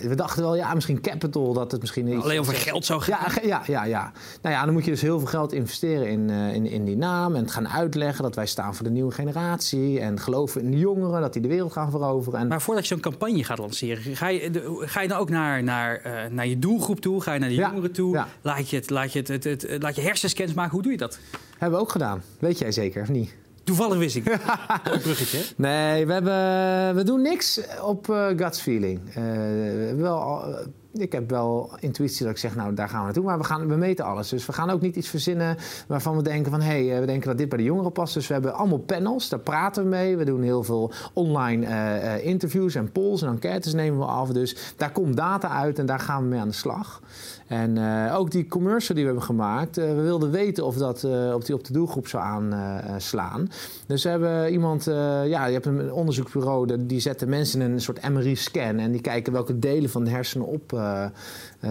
we 0.00 0.14
dachten 0.14 0.42
wel, 0.42 0.56
ja, 0.56 0.74
misschien 0.74 1.00
capital, 1.00 1.52
dat 1.52 1.72
het 1.72 1.80
misschien... 1.80 2.08
Iets 2.08 2.22
Alleen 2.22 2.40
over 2.40 2.54
geld 2.54 2.84
zou 2.84 3.00
gaan. 3.00 3.18
Ja, 3.42 3.42
ja, 3.42 3.62
ja, 3.66 3.84
ja. 3.84 4.12
Nou 4.42 4.54
ja, 4.54 4.64
dan 4.64 4.74
moet 4.74 4.84
je 4.84 4.90
dus 4.90 5.00
heel 5.00 5.18
veel 5.18 5.28
geld 5.28 5.52
investeren 5.52 6.08
in, 6.08 6.28
uh, 6.28 6.54
in, 6.54 6.66
in 6.66 6.84
die 6.84 6.96
naam... 6.96 7.34
en 7.34 7.42
het 7.42 7.50
gaan 7.50 7.68
uitleggen 7.68 8.22
dat 8.22 8.34
wij 8.34 8.46
staan 8.46 8.74
voor 8.74 8.84
de 8.84 8.90
nieuwe 8.90 9.12
generatie... 9.12 10.00
en 10.00 10.20
geloven 10.20 10.62
in 10.62 10.70
de 10.70 10.78
jongeren, 10.78 11.20
dat 11.20 11.32
die 11.32 11.42
de 11.42 11.48
wereld 11.48 11.72
gaan 11.72 11.90
veroveren. 11.90 12.40
En... 12.40 12.48
Maar 12.48 12.62
voordat 12.62 12.86
je 12.86 12.94
zo'n 12.94 13.02
campagne 13.02 13.44
gaat 13.44 13.58
lanceren... 13.58 14.16
ga 14.16 14.28
je, 14.28 14.50
de, 14.50 14.82
ga 14.86 15.00
je 15.00 15.08
dan 15.08 15.18
ook 15.18 15.30
naar, 15.30 15.62
naar, 15.62 16.02
uh, 16.06 16.12
naar 16.30 16.46
je 16.46 16.58
doelgroep 16.58 17.00
toe? 17.00 17.20
Ga 17.20 17.32
je 17.32 17.38
naar 17.38 17.48
de 17.48 17.54
ja, 17.54 17.68
jongeren 17.68 17.92
toe? 17.92 18.14
Ja. 18.14 18.28
Laat, 18.42 18.70
je 18.70 18.76
het, 18.76 18.90
laat, 18.90 19.12
je 19.12 19.18
het, 19.18 19.28
het, 19.28 19.44
het, 19.44 19.82
laat 19.82 19.96
je 19.96 20.02
hersenscans 20.02 20.54
maken? 20.54 20.72
Hoe 20.72 20.82
doe 20.82 20.92
je 20.92 20.98
dat? 20.98 21.18
Hebben 21.58 21.78
we 21.78 21.84
ook 21.84 21.92
gedaan. 21.92 22.22
Weet 22.38 22.58
jij 22.58 22.72
zeker, 22.72 23.02
of 23.02 23.08
niet? 23.08 23.34
Toevallig 23.64 23.98
wist 23.98 24.16
ik. 24.16 24.24
Mooi 24.86 24.98
bruggetje. 24.98 25.38
Nee, 25.56 26.06
we, 26.06 26.12
hebben, 26.12 26.94
we 26.96 27.02
doen 27.04 27.22
niks 27.22 27.60
op 27.82 28.08
uh, 28.08 28.26
guts 28.36 28.60
feeling. 28.60 29.00
Uh, 29.18 30.00
wel, 30.00 30.48
uh, 30.48 30.58
ik 30.92 31.12
heb 31.12 31.30
wel 31.30 31.70
intuïtie 31.80 32.24
dat 32.24 32.32
ik 32.32 32.38
zeg, 32.38 32.56
nou 32.56 32.74
daar 32.74 32.88
gaan 32.88 32.98
we 32.98 33.04
naartoe. 33.04 33.24
Maar 33.24 33.38
we, 33.38 33.44
gaan, 33.44 33.68
we 33.68 33.76
meten 33.76 34.04
alles. 34.04 34.28
Dus 34.28 34.46
we 34.46 34.52
gaan 34.52 34.70
ook 34.70 34.80
niet 34.80 34.96
iets 34.96 35.08
verzinnen 35.08 35.56
waarvan 35.86 36.16
we 36.16 36.22
denken 36.22 36.50
van... 36.50 36.60
hé, 36.60 36.86
hey, 36.88 37.00
we 37.00 37.06
denken 37.06 37.28
dat 37.28 37.38
dit 37.38 37.48
bij 37.48 37.58
de 37.58 37.64
jongeren 37.64 37.92
past. 37.92 38.14
Dus 38.14 38.26
we 38.26 38.32
hebben 38.32 38.54
allemaal 38.54 38.78
panels, 38.78 39.28
daar 39.28 39.40
praten 39.40 39.82
we 39.82 39.88
mee. 39.88 40.16
We 40.16 40.24
doen 40.24 40.42
heel 40.42 40.62
veel 40.62 40.92
online 41.12 41.66
uh, 41.66 42.26
interviews 42.26 42.74
en 42.74 42.92
polls 42.92 43.22
en 43.22 43.28
enquêtes 43.28 43.72
nemen 43.72 43.98
we 43.98 44.04
af. 44.04 44.28
Dus 44.28 44.74
daar 44.76 44.92
komt 44.92 45.16
data 45.16 45.48
uit 45.48 45.78
en 45.78 45.86
daar 45.86 46.00
gaan 46.00 46.22
we 46.22 46.28
mee 46.28 46.40
aan 46.40 46.48
de 46.48 46.54
slag. 46.54 47.02
En 47.46 47.78
ook 48.12 48.30
die 48.30 48.46
commercial 48.46 48.96
die 48.96 49.04
we 49.04 49.10
hebben 49.10 49.22
gemaakt, 49.22 49.76
we 49.76 50.02
wilden 50.02 50.30
weten 50.30 50.66
of 50.66 50.76
dat 50.76 51.04
op, 51.34 51.44
die 51.44 51.54
op 51.54 51.64
de 51.64 51.72
doelgroep 51.72 52.06
zou 52.06 52.24
aanslaan. 52.24 53.48
dus 53.86 54.02
we 54.02 54.08
hebben 54.08 54.52
iemand, 54.52 54.84
ja, 55.24 55.46
je 55.46 55.52
hebt 55.52 55.66
een 55.66 55.92
onderzoeksbureau, 55.92 56.86
die 56.86 57.00
zet 57.00 57.18
de 57.18 57.26
mensen 57.26 57.60
in 57.60 57.70
een 57.70 57.80
soort 57.80 58.08
MRI-scan 58.08 58.78
en 58.78 58.92
die 58.92 59.00
kijken 59.00 59.32
welke 59.32 59.58
delen 59.58 59.90
van 59.90 60.04
de 60.04 60.10
hersenen 60.10 60.46
op 60.46 60.72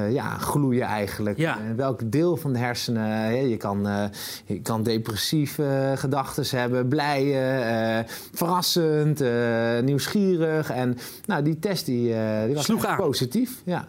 ja, 0.09 0.37
gloeien 0.37 0.85
eigenlijk. 0.85 1.37
Ja. 1.37 1.57
welk 1.75 2.11
deel 2.11 2.37
van 2.37 2.53
de 2.53 2.59
hersenen, 2.59 3.49
je, 3.49 3.57
kan, 3.57 3.87
je 4.45 4.61
kan 4.61 4.83
depressieve 4.83 5.93
gedachten 5.95 6.59
hebben, 6.59 6.87
blij, 6.87 8.05
verrassend, 8.33 9.23
nieuwsgierig. 9.83 10.69
En 10.69 10.97
nou, 11.25 11.43
die 11.43 11.59
test 11.59 11.85
die, 11.85 12.15
die 12.45 12.55
was 12.55 12.65
Sloeg 12.65 12.85
aan. 12.85 12.97
positief. 12.97 13.61
Ja. 13.65 13.87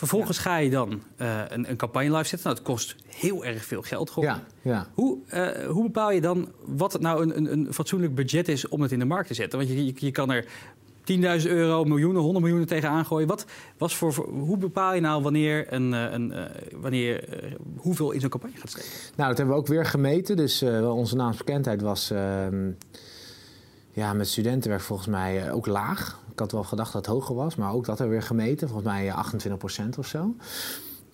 Vervolgens 0.00 0.38
ga 0.38 0.56
je 0.56 0.70
dan 0.70 1.02
uh, 1.18 1.42
een, 1.48 1.70
een, 1.70 1.76
campagne 1.76 2.10
live 2.10 2.28
zetten. 2.28 2.42
Nou, 2.42 2.54
dat 2.54 2.64
kost 2.64 2.96
heel 3.06 3.44
erg 3.44 3.64
veel 3.64 3.82
geld. 3.82 4.12
Ja, 4.20 4.42
ja. 4.62 4.86
Hoe, 4.94 5.18
uh, 5.34 5.48
hoe 5.66 5.82
bepaal 5.82 6.12
je 6.12 6.20
dan 6.20 6.48
wat 6.64 6.92
het 6.92 7.02
nou 7.02 7.22
een, 7.22 7.36
een, 7.36 7.52
een, 7.52 7.74
fatsoenlijk 7.74 8.14
budget 8.14 8.48
is 8.48 8.68
om 8.68 8.80
het 8.80 8.92
in 8.92 8.98
de 8.98 9.04
markt 9.04 9.28
te 9.28 9.34
zetten? 9.34 9.58
Want 9.58 9.70
je, 9.70 9.86
je, 9.86 9.92
je 9.96 10.10
kan 10.10 10.30
er 10.30 10.44
10.000 11.42 11.50
euro, 11.50 11.84
miljoenen, 11.84 12.22
100 12.22 12.44
miljoen 12.44 12.64
tegenaan 12.64 13.04
gooien. 13.04 13.28
Wat, 13.28 13.46
was 13.78 13.96
voor, 13.96 14.28
hoe 14.28 14.56
bepaal 14.56 14.94
je 14.94 15.00
nou 15.00 15.22
wanneer, 15.22 15.72
een, 15.72 15.92
een, 15.92 16.30
uh, 16.30 16.44
wanneer 16.80 17.24
hoeveel 17.76 18.10
in 18.10 18.20
zo'n 18.20 18.30
campagne 18.30 18.56
gaat 18.56 18.70
steken? 18.70 18.90
Nou, 19.16 19.28
dat 19.28 19.38
hebben 19.38 19.54
we 19.54 19.60
ook 19.60 19.68
weer 19.68 19.86
gemeten. 19.86 20.36
Dus 20.36 20.62
onze 20.82 21.16
naamsbekendheid 21.16 21.82
was 21.82 22.10
ehm, 22.10 22.70
ja, 23.92 24.12
met 24.12 24.28
studentenwerk 24.28 24.82
volgens 24.82 25.08
mij 25.08 25.52
ook 25.52 25.66
laag. 25.66 26.20
Ik 26.32 26.38
had 26.38 26.52
wel 26.52 26.64
gedacht 26.64 26.92
dat 26.92 27.06
het 27.06 27.14
hoger 27.14 27.34
was, 27.34 27.56
maar 27.56 27.72
ook 27.72 27.84
dat 27.84 27.98
hebben 27.98 28.16
we 28.16 28.20
weer 28.20 28.30
gemeten. 28.30 28.68
Volgens 28.68 28.88
mij 28.88 29.14
28% 29.94 29.98
of 29.98 30.06
zo. 30.06 30.34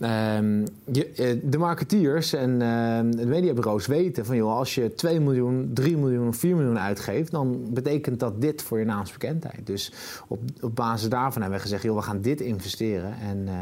Um, 0.00 0.64
je, 0.92 1.40
de 1.44 1.58
marketeers 1.58 2.32
en 2.32 2.50
uh, 2.50 3.18
de 3.18 3.26
mediabureaus 3.26 3.86
weten 3.86 4.26
van 4.26 4.36
joh, 4.36 4.56
als 4.56 4.74
je 4.74 4.94
2 4.94 5.20
miljoen, 5.20 5.70
3 5.74 5.96
miljoen 5.96 6.28
of 6.28 6.36
4 6.36 6.56
miljoen 6.56 6.78
uitgeeft, 6.78 7.30
dan 7.30 7.66
betekent 7.70 8.20
dat 8.20 8.40
dit 8.40 8.62
voor 8.62 8.78
je 8.78 8.84
naamsbekendheid. 8.84 9.66
Dus 9.66 9.92
op, 10.28 10.40
op 10.60 10.76
basis 10.76 11.08
daarvan 11.08 11.40
hebben 11.42 11.58
we 11.58 11.64
gezegd, 11.64 11.82
joh, 11.82 11.96
we 11.96 12.02
gaan 12.02 12.20
dit 12.20 12.40
investeren. 12.40 13.14
En 13.20 13.38
uh, 13.46 13.52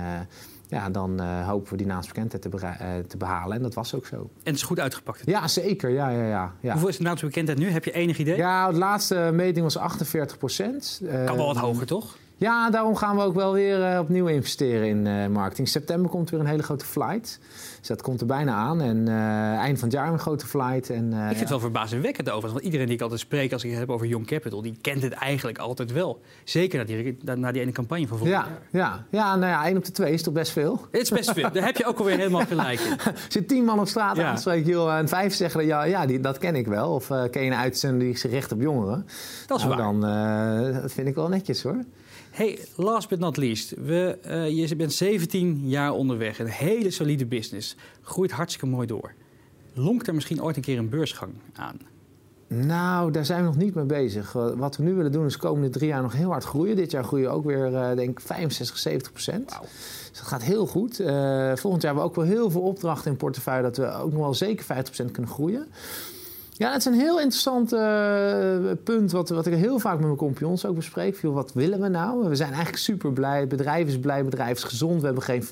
ja, 0.68 0.90
dan 0.90 1.22
uh, 1.22 1.48
hopen 1.48 1.70
we 1.70 1.76
die 1.76 1.86
naamsbekendheid 1.86 2.42
te, 2.42 2.48
te, 3.08 3.16
behalen. 3.16 3.56
En 3.56 3.62
dat 3.62 3.74
was 3.74 3.94
ook 3.94 4.06
zo. 4.06 4.16
En 4.16 4.28
het 4.42 4.54
is 4.54 4.62
goed 4.62 4.80
uitgepakt? 4.80 5.22
Ja, 5.24 5.48
zeker. 5.48 5.90
Ja, 5.90 6.08
ja, 6.08 6.26
ja, 6.26 6.52
ja. 6.60 6.70
Hoeveel 6.70 6.88
is 6.88 6.96
de 6.96 7.02
naamsbekendheid 7.02 7.58
nu? 7.58 7.68
Heb 7.68 7.84
je 7.84 7.92
enig 7.92 8.18
idee? 8.18 8.36
Ja, 8.36 8.70
de 8.70 8.78
laatste 8.78 9.30
meting 9.32 9.64
was 9.64 9.76
48 9.76 10.38
procent. 10.38 11.00
kan 11.24 11.36
wel 11.36 11.46
wat 11.46 11.56
hoger, 11.56 11.86
toch? 11.86 12.16
Ja, 12.36 12.70
daarom 12.70 12.96
gaan 12.96 13.16
we 13.16 13.22
ook 13.22 13.34
wel 13.34 13.52
weer 13.52 13.92
uh, 13.92 13.98
opnieuw 13.98 14.26
investeren 14.26 14.88
in 14.88 15.06
uh, 15.06 15.26
marketing. 15.26 15.68
September 15.68 16.10
komt 16.10 16.30
weer 16.30 16.40
een 16.40 16.46
hele 16.46 16.62
grote 16.62 16.84
flight. 16.84 17.38
Dus 17.78 17.88
dat 17.88 18.02
komt 18.02 18.20
er 18.20 18.26
bijna 18.26 18.54
aan. 18.54 18.80
En 18.80 19.06
uh, 19.08 19.14
eind 19.54 19.78
van 19.78 19.88
het 19.88 19.96
jaar 19.96 20.12
een 20.12 20.18
grote 20.18 20.46
flight. 20.46 20.90
En, 20.90 21.12
ik 21.12 21.26
vind 21.26 21.40
het 21.40 21.48
wel 21.48 21.60
verbazingwekkend 21.60 22.28
overigens. 22.28 22.52
Want 22.52 22.64
iedereen 22.64 22.86
die 22.86 22.94
ik 22.94 23.02
altijd 23.02 23.20
spreek 23.20 23.52
als 23.52 23.64
ik 23.64 23.70
het 23.70 23.78
heb 23.78 23.90
over 23.90 24.06
Young 24.06 24.26
Capital... 24.26 24.62
die 24.62 24.78
kent 24.80 25.02
het 25.02 25.12
eigenlijk 25.12 25.58
altijd 25.58 25.92
wel. 25.92 26.20
Zeker 26.44 26.78
na 26.78 26.84
die, 26.84 27.16
na 27.34 27.52
die 27.52 27.62
ene 27.62 27.72
campagne 27.72 28.06
van 28.06 28.18
vorig 28.18 28.32
ja, 28.32 28.46
jaar. 28.46 28.58
Ja, 28.70 29.04
ja, 29.10 29.36
nou 29.36 29.52
ja, 29.52 29.66
één 29.66 29.76
op 29.76 29.84
de 29.84 29.92
twee 29.92 30.12
is 30.12 30.22
toch 30.22 30.34
best 30.34 30.52
veel? 30.52 30.86
Het 30.90 31.00
is 31.00 31.10
best 31.10 31.32
veel. 31.32 31.52
Daar 31.52 31.64
heb 31.64 31.76
je 31.76 31.86
ook 31.86 31.98
alweer 31.98 32.16
helemaal 32.16 32.46
gelijk 32.46 32.80
in. 32.80 32.96
zit 33.28 33.48
tien 33.48 33.64
man 33.64 33.80
op 33.80 33.88
straat 33.88 34.16
ja. 34.16 34.30
aan 34.30 34.38
spreken, 34.38 34.70
joh, 34.70 34.96
en 34.96 35.08
vijf 35.08 35.34
zeggen... 35.34 35.66
ja, 35.66 35.84
ja 35.84 36.06
die, 36.06 36.20
dat 36.20 36.38
ken 36.38 36.56
ik 36.56 36.66
wel. 36.66 36.94
Of 36.94 37.06
ken 37.06 37.42
je 37.42 37.50
een 37.50 37.54
uitzending 37.54 38.02
die 38.02 38.18
zich 38.18 38.30
richt 38.30 38.52
op 38.52 38.60
jongeren? 38.60 39.06
Dat 39.46 39.58
is 39.58 39.64
nou, 39.64 39.76
waar. 39.76 39.84
Dan, 39.84 40.00
dat 40.82 40.92
vind 40.92 41.08
ik 41.08 41.14
wel 41.14 41.28
netjes 41.28 41.62
hoor. 41.62 41.84
Hey, 42.34 42.58
last 42.76 43.08
but 43.08 43.18
not 43.18 43.36
least. 43.36 43.74
We, 43.76 44.18
uh, 44.26 44.68
je 44.68 44.76
bent 44.76 44.92
17 44.92 45.60
jaar 45.68 45.92
onderweg. 45.92 46.38
Een 46.38 46.46
hele 46.46 46.90
solide 46.90 47.26
business. 47.26 47.76
Groeit 48.02 48.30
hartstikke 48.30 48.66
mooi 48.66 48.86
door. 48.86 49.14
Lonkt 49.72 50.06
er 50.06 50.14
misschien 50.14 50.42
ooit 50.42 50.56
een 50.56 50.62
keer 50.62 50.78
een 50.78 50.88
beursgang 50.88 51.32
aan? 51.52 51.78
Nou, 52.46 53.10
daar 53.10 53.24
zijn 53.24 53.40
we 53.40 53.46
nog 53.46 53.56
niet 53.56 53.74
mee 53.74 53.84
bezig. 53.84 54.32
Wat 54.32 54.76
we 54.76 54.82
nu 54.82 54.94
willen 54.94 55.12
doen 55.12 55.26
is 55.26 55.32
de 55.32 55.38
komende 55.38 55.68
drie 55.70 55.88
jaar 55.88 56.02
nog 56.02 56.12
heel 56.12 56.30
hard 56.30 56.44
groeien. 56.44 56.76
Dit 56.76 56.90
jaar 56.90 57.04
groeien 57.04 57.28
we 57.28 57.34
ook 57.34 57.44
weer, 57.44 57.72
uh, 57.72 57.94
denk 57.94 58.10
ik, 58.10 58.20
65, 58.20 58.78
70 58.78 59.12
procent. 59.12 59.52
Wow. 59.52 59.62
Dus 60.10 60.18
dat 60.18 60.26
gaat 60.26 60.42
heel 60.42 60.66
goed. 60.66 61.00
Uh, 61.00 61.06
volgend 61.56 61.82
jaar 61.82 61.94
hebben 61.94 62.02
we 62.02 62.08
ook 62.08 62.14
wel 62.14 62.24
heel 62.24 62.50
veel 62.50 62.60
opdrachten 62.60 63.10
in 63.10 63.16
portefeuille... 63.16 63.62
dat 63.62 63.76
we 63.76 63.92
ook 63.92 64.12
nog 64.12 64.20
wel 64.20 64.34
zeker 64.34 64.64
50 64.64 64.84
procent 64.84 65.10
kunnen 65.10 65.30
groeien. 65.30 65.66
Ja, 66.56 66.72
het 66.72 66.78
is 66.78 66.84
een 66.84 67.00
heel 67.00 67.20
interessant 67.20 67.72
uh, 67.72 68.72
punt 68.84 69.12
wat, 69.12 69.28
wat 69.28 69.46
ik 69.46 69.54
heel 69.54 69.78
vaak 69.78 69.96
met 69.96 70.04
mijn 70.04 70.16
compagnons 70.16 70.66
ook 70.66 70.74
bespreek. 70.74 71.16
Veel, 71.16 71.32
wat 71.32 71.52
willen 71.52 71.80
we 71.80 71.88
nou? 71.88 72.28
We 72.28 72.36
zijn 72.36 72.48
eigenlijk 72.48 72.82
super 72.82 73.12
blij. 73.12 73.40
Het 73.40 73.48
bedrijf 73.48 73.88
is 73.88 73.98
blij, 73.98 74.16
het 74.16 74.24
bedrijf 74.24 74.56
is 74.56 74.64
gezond. 74.64 75.00
We 75.00 75.06
hebben 75.06 75.24
geen 75.24 75.44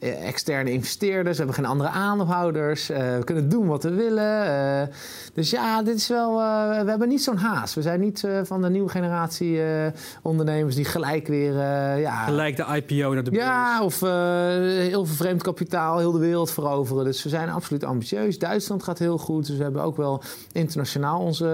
uh, 0.00 0.26
externe 0.26 0.72
investeerders, 0.72 1.36
we 1.36 1.44
hebben 1.44 1.64
geen 1.64 1.72
andere 1.72 1.88
aandeelhouders. 1.88 2.90
Uh, 2.90 2.96
we 2.96 3.24
kunnen 3.24 3.48
doen 3.48 3.66
wat 3.66 3.82
we 3.82 3.90
willen. 3.90 4.90
dus 5.34 5.50
ja, 5.50 5.82
dit 5.82 5.96
is 5.96 6.08
wel, 6.08 6.36
we 6.84 6.90
hebben 6.90 7.08
niet 7.08 7.22
zo'n 7.22 7.36
haast. 7.36 7.74
We 7.74 7.82
zijn 7.82 8.00
niet 8.00 8.24
van 8.42 8.62
de 8.62 8.70
nieuwe 8.70 8.88
generatie 8.88 9.60
ondernemers 10.22 10.74
die 10.74 10.84
gelijk 10.84 11.26
weer... 11.26 11.54
ja, 11.98 12.24
gelijk 12.24 12.56
de 12.56 12.82
IPO 12.86 13.14
naar 13.14 13.24
de 13.24 13.30
beurs. 13.30 13.44
Ja, 13.44 13.82
of 13.82 14.00
heel 14.00 15.04
veel 15.06 15.16
vreemd 15.16 15.42
kapitaal, 15.42 15.98
heel 15.98 16.12
de 16.12 16.18
wereld 16.18 16.50
veroveren. 16.50 17.04
Dus 17.04 17.22
we 17.22 17.28
zijn 17.28 17.50
absoluut 17.50 17.84
ambitieus. 17.84 18.38
Duitsland 18.38 18.82
gaat 18.82 18.98
heel 18.98 19.18
goed. 19.18 19.46
Dus 19.46 19.56
we 19.56 19.62
hebben 19.62 19.82
ook 19.82 19.96
wel 19.96 20.22
internationaal 20.58 21.20
onze 21.20 21.44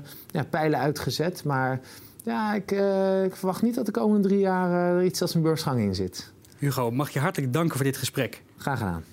uh, 0.00 0.08
ja, 0.30 0.44
pijlen 0.50 0.78
uitgezet. 0.78 1.44
Maar 1.44 1.80
ja, 2.24 2.54
ik, 2.54 2.72
uh, 2.72 3.24
ik, 3.24 3.36
verwacht 3.36 3.62
niet 3.62 3.74
dat 3.74 3.86
de 3.86 3.92
komende 3.92 4.28
drie 4.28 4.40
jaar 4.40 4.70
uh, 4.70 4.98
er 4.98 5.04
iets 5.04 5.22
als 5.22 5.34
een 5.34 5.42
beursgang 5.42 5.80
in 5.80 5.94
zit. 5.94 6.32
Hugo, 6.58 6.90
mag 6.90 7.10
je 7.10 7.18
hartelijk 7.18 7.52
danken 7.52 7.76
voor 7.76 7.84
dit 7.84 7.96
gesprek. 7.96 8.42
Graag 8.56 8.78
gedaan. 8.78 9.04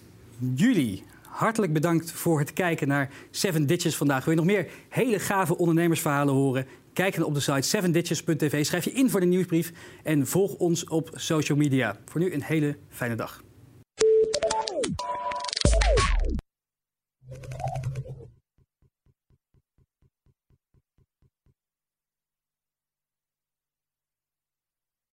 Jullie, 0.56 1.04
hartelijk 1.28 1.74
bedankt 1.74 2.12
voor 2.12 2.40
het 2.40 2.54
kijken 2.54 2.88
naar 2.88 3.10
Seven 3.32 3.66
Ditches 3.66 3.98
vandaag. 3.98 4.26
Wil 4.26 4.34
je 4.34 4.40
nog 4.40 4.50
meer 4.50 4.68
hele 4.90 5.20
gave 5.20 5.58
ondernemersverhalen 5.58 6.34
horen? 6.34 6.66
Kijk 6.94 7.16
dan 7.16 7.26
op 7.26 7.34
de 7.34 7.40
site 7.40 7.62
sevenditches.tv, 7.62 8.66
schrijf 8.66 8.84
je 8.84 8.92
in 8.92 9.10
voor 9.10 9.20
de 9.20 9.26
nieuwsbrief 9.26 9.72
en 10.04 10.28
volg 10.28 10.54
ons 10.54 10.88
op 10.88 11.10
social 11.14 11.58
media. 11.58 11.98
Voor 12.06 12.22
nu 12.22 12.34
een 12.34 12.44
hele 12.44 12.78
fijne 12.90 13.16
dag. 13.16 13.42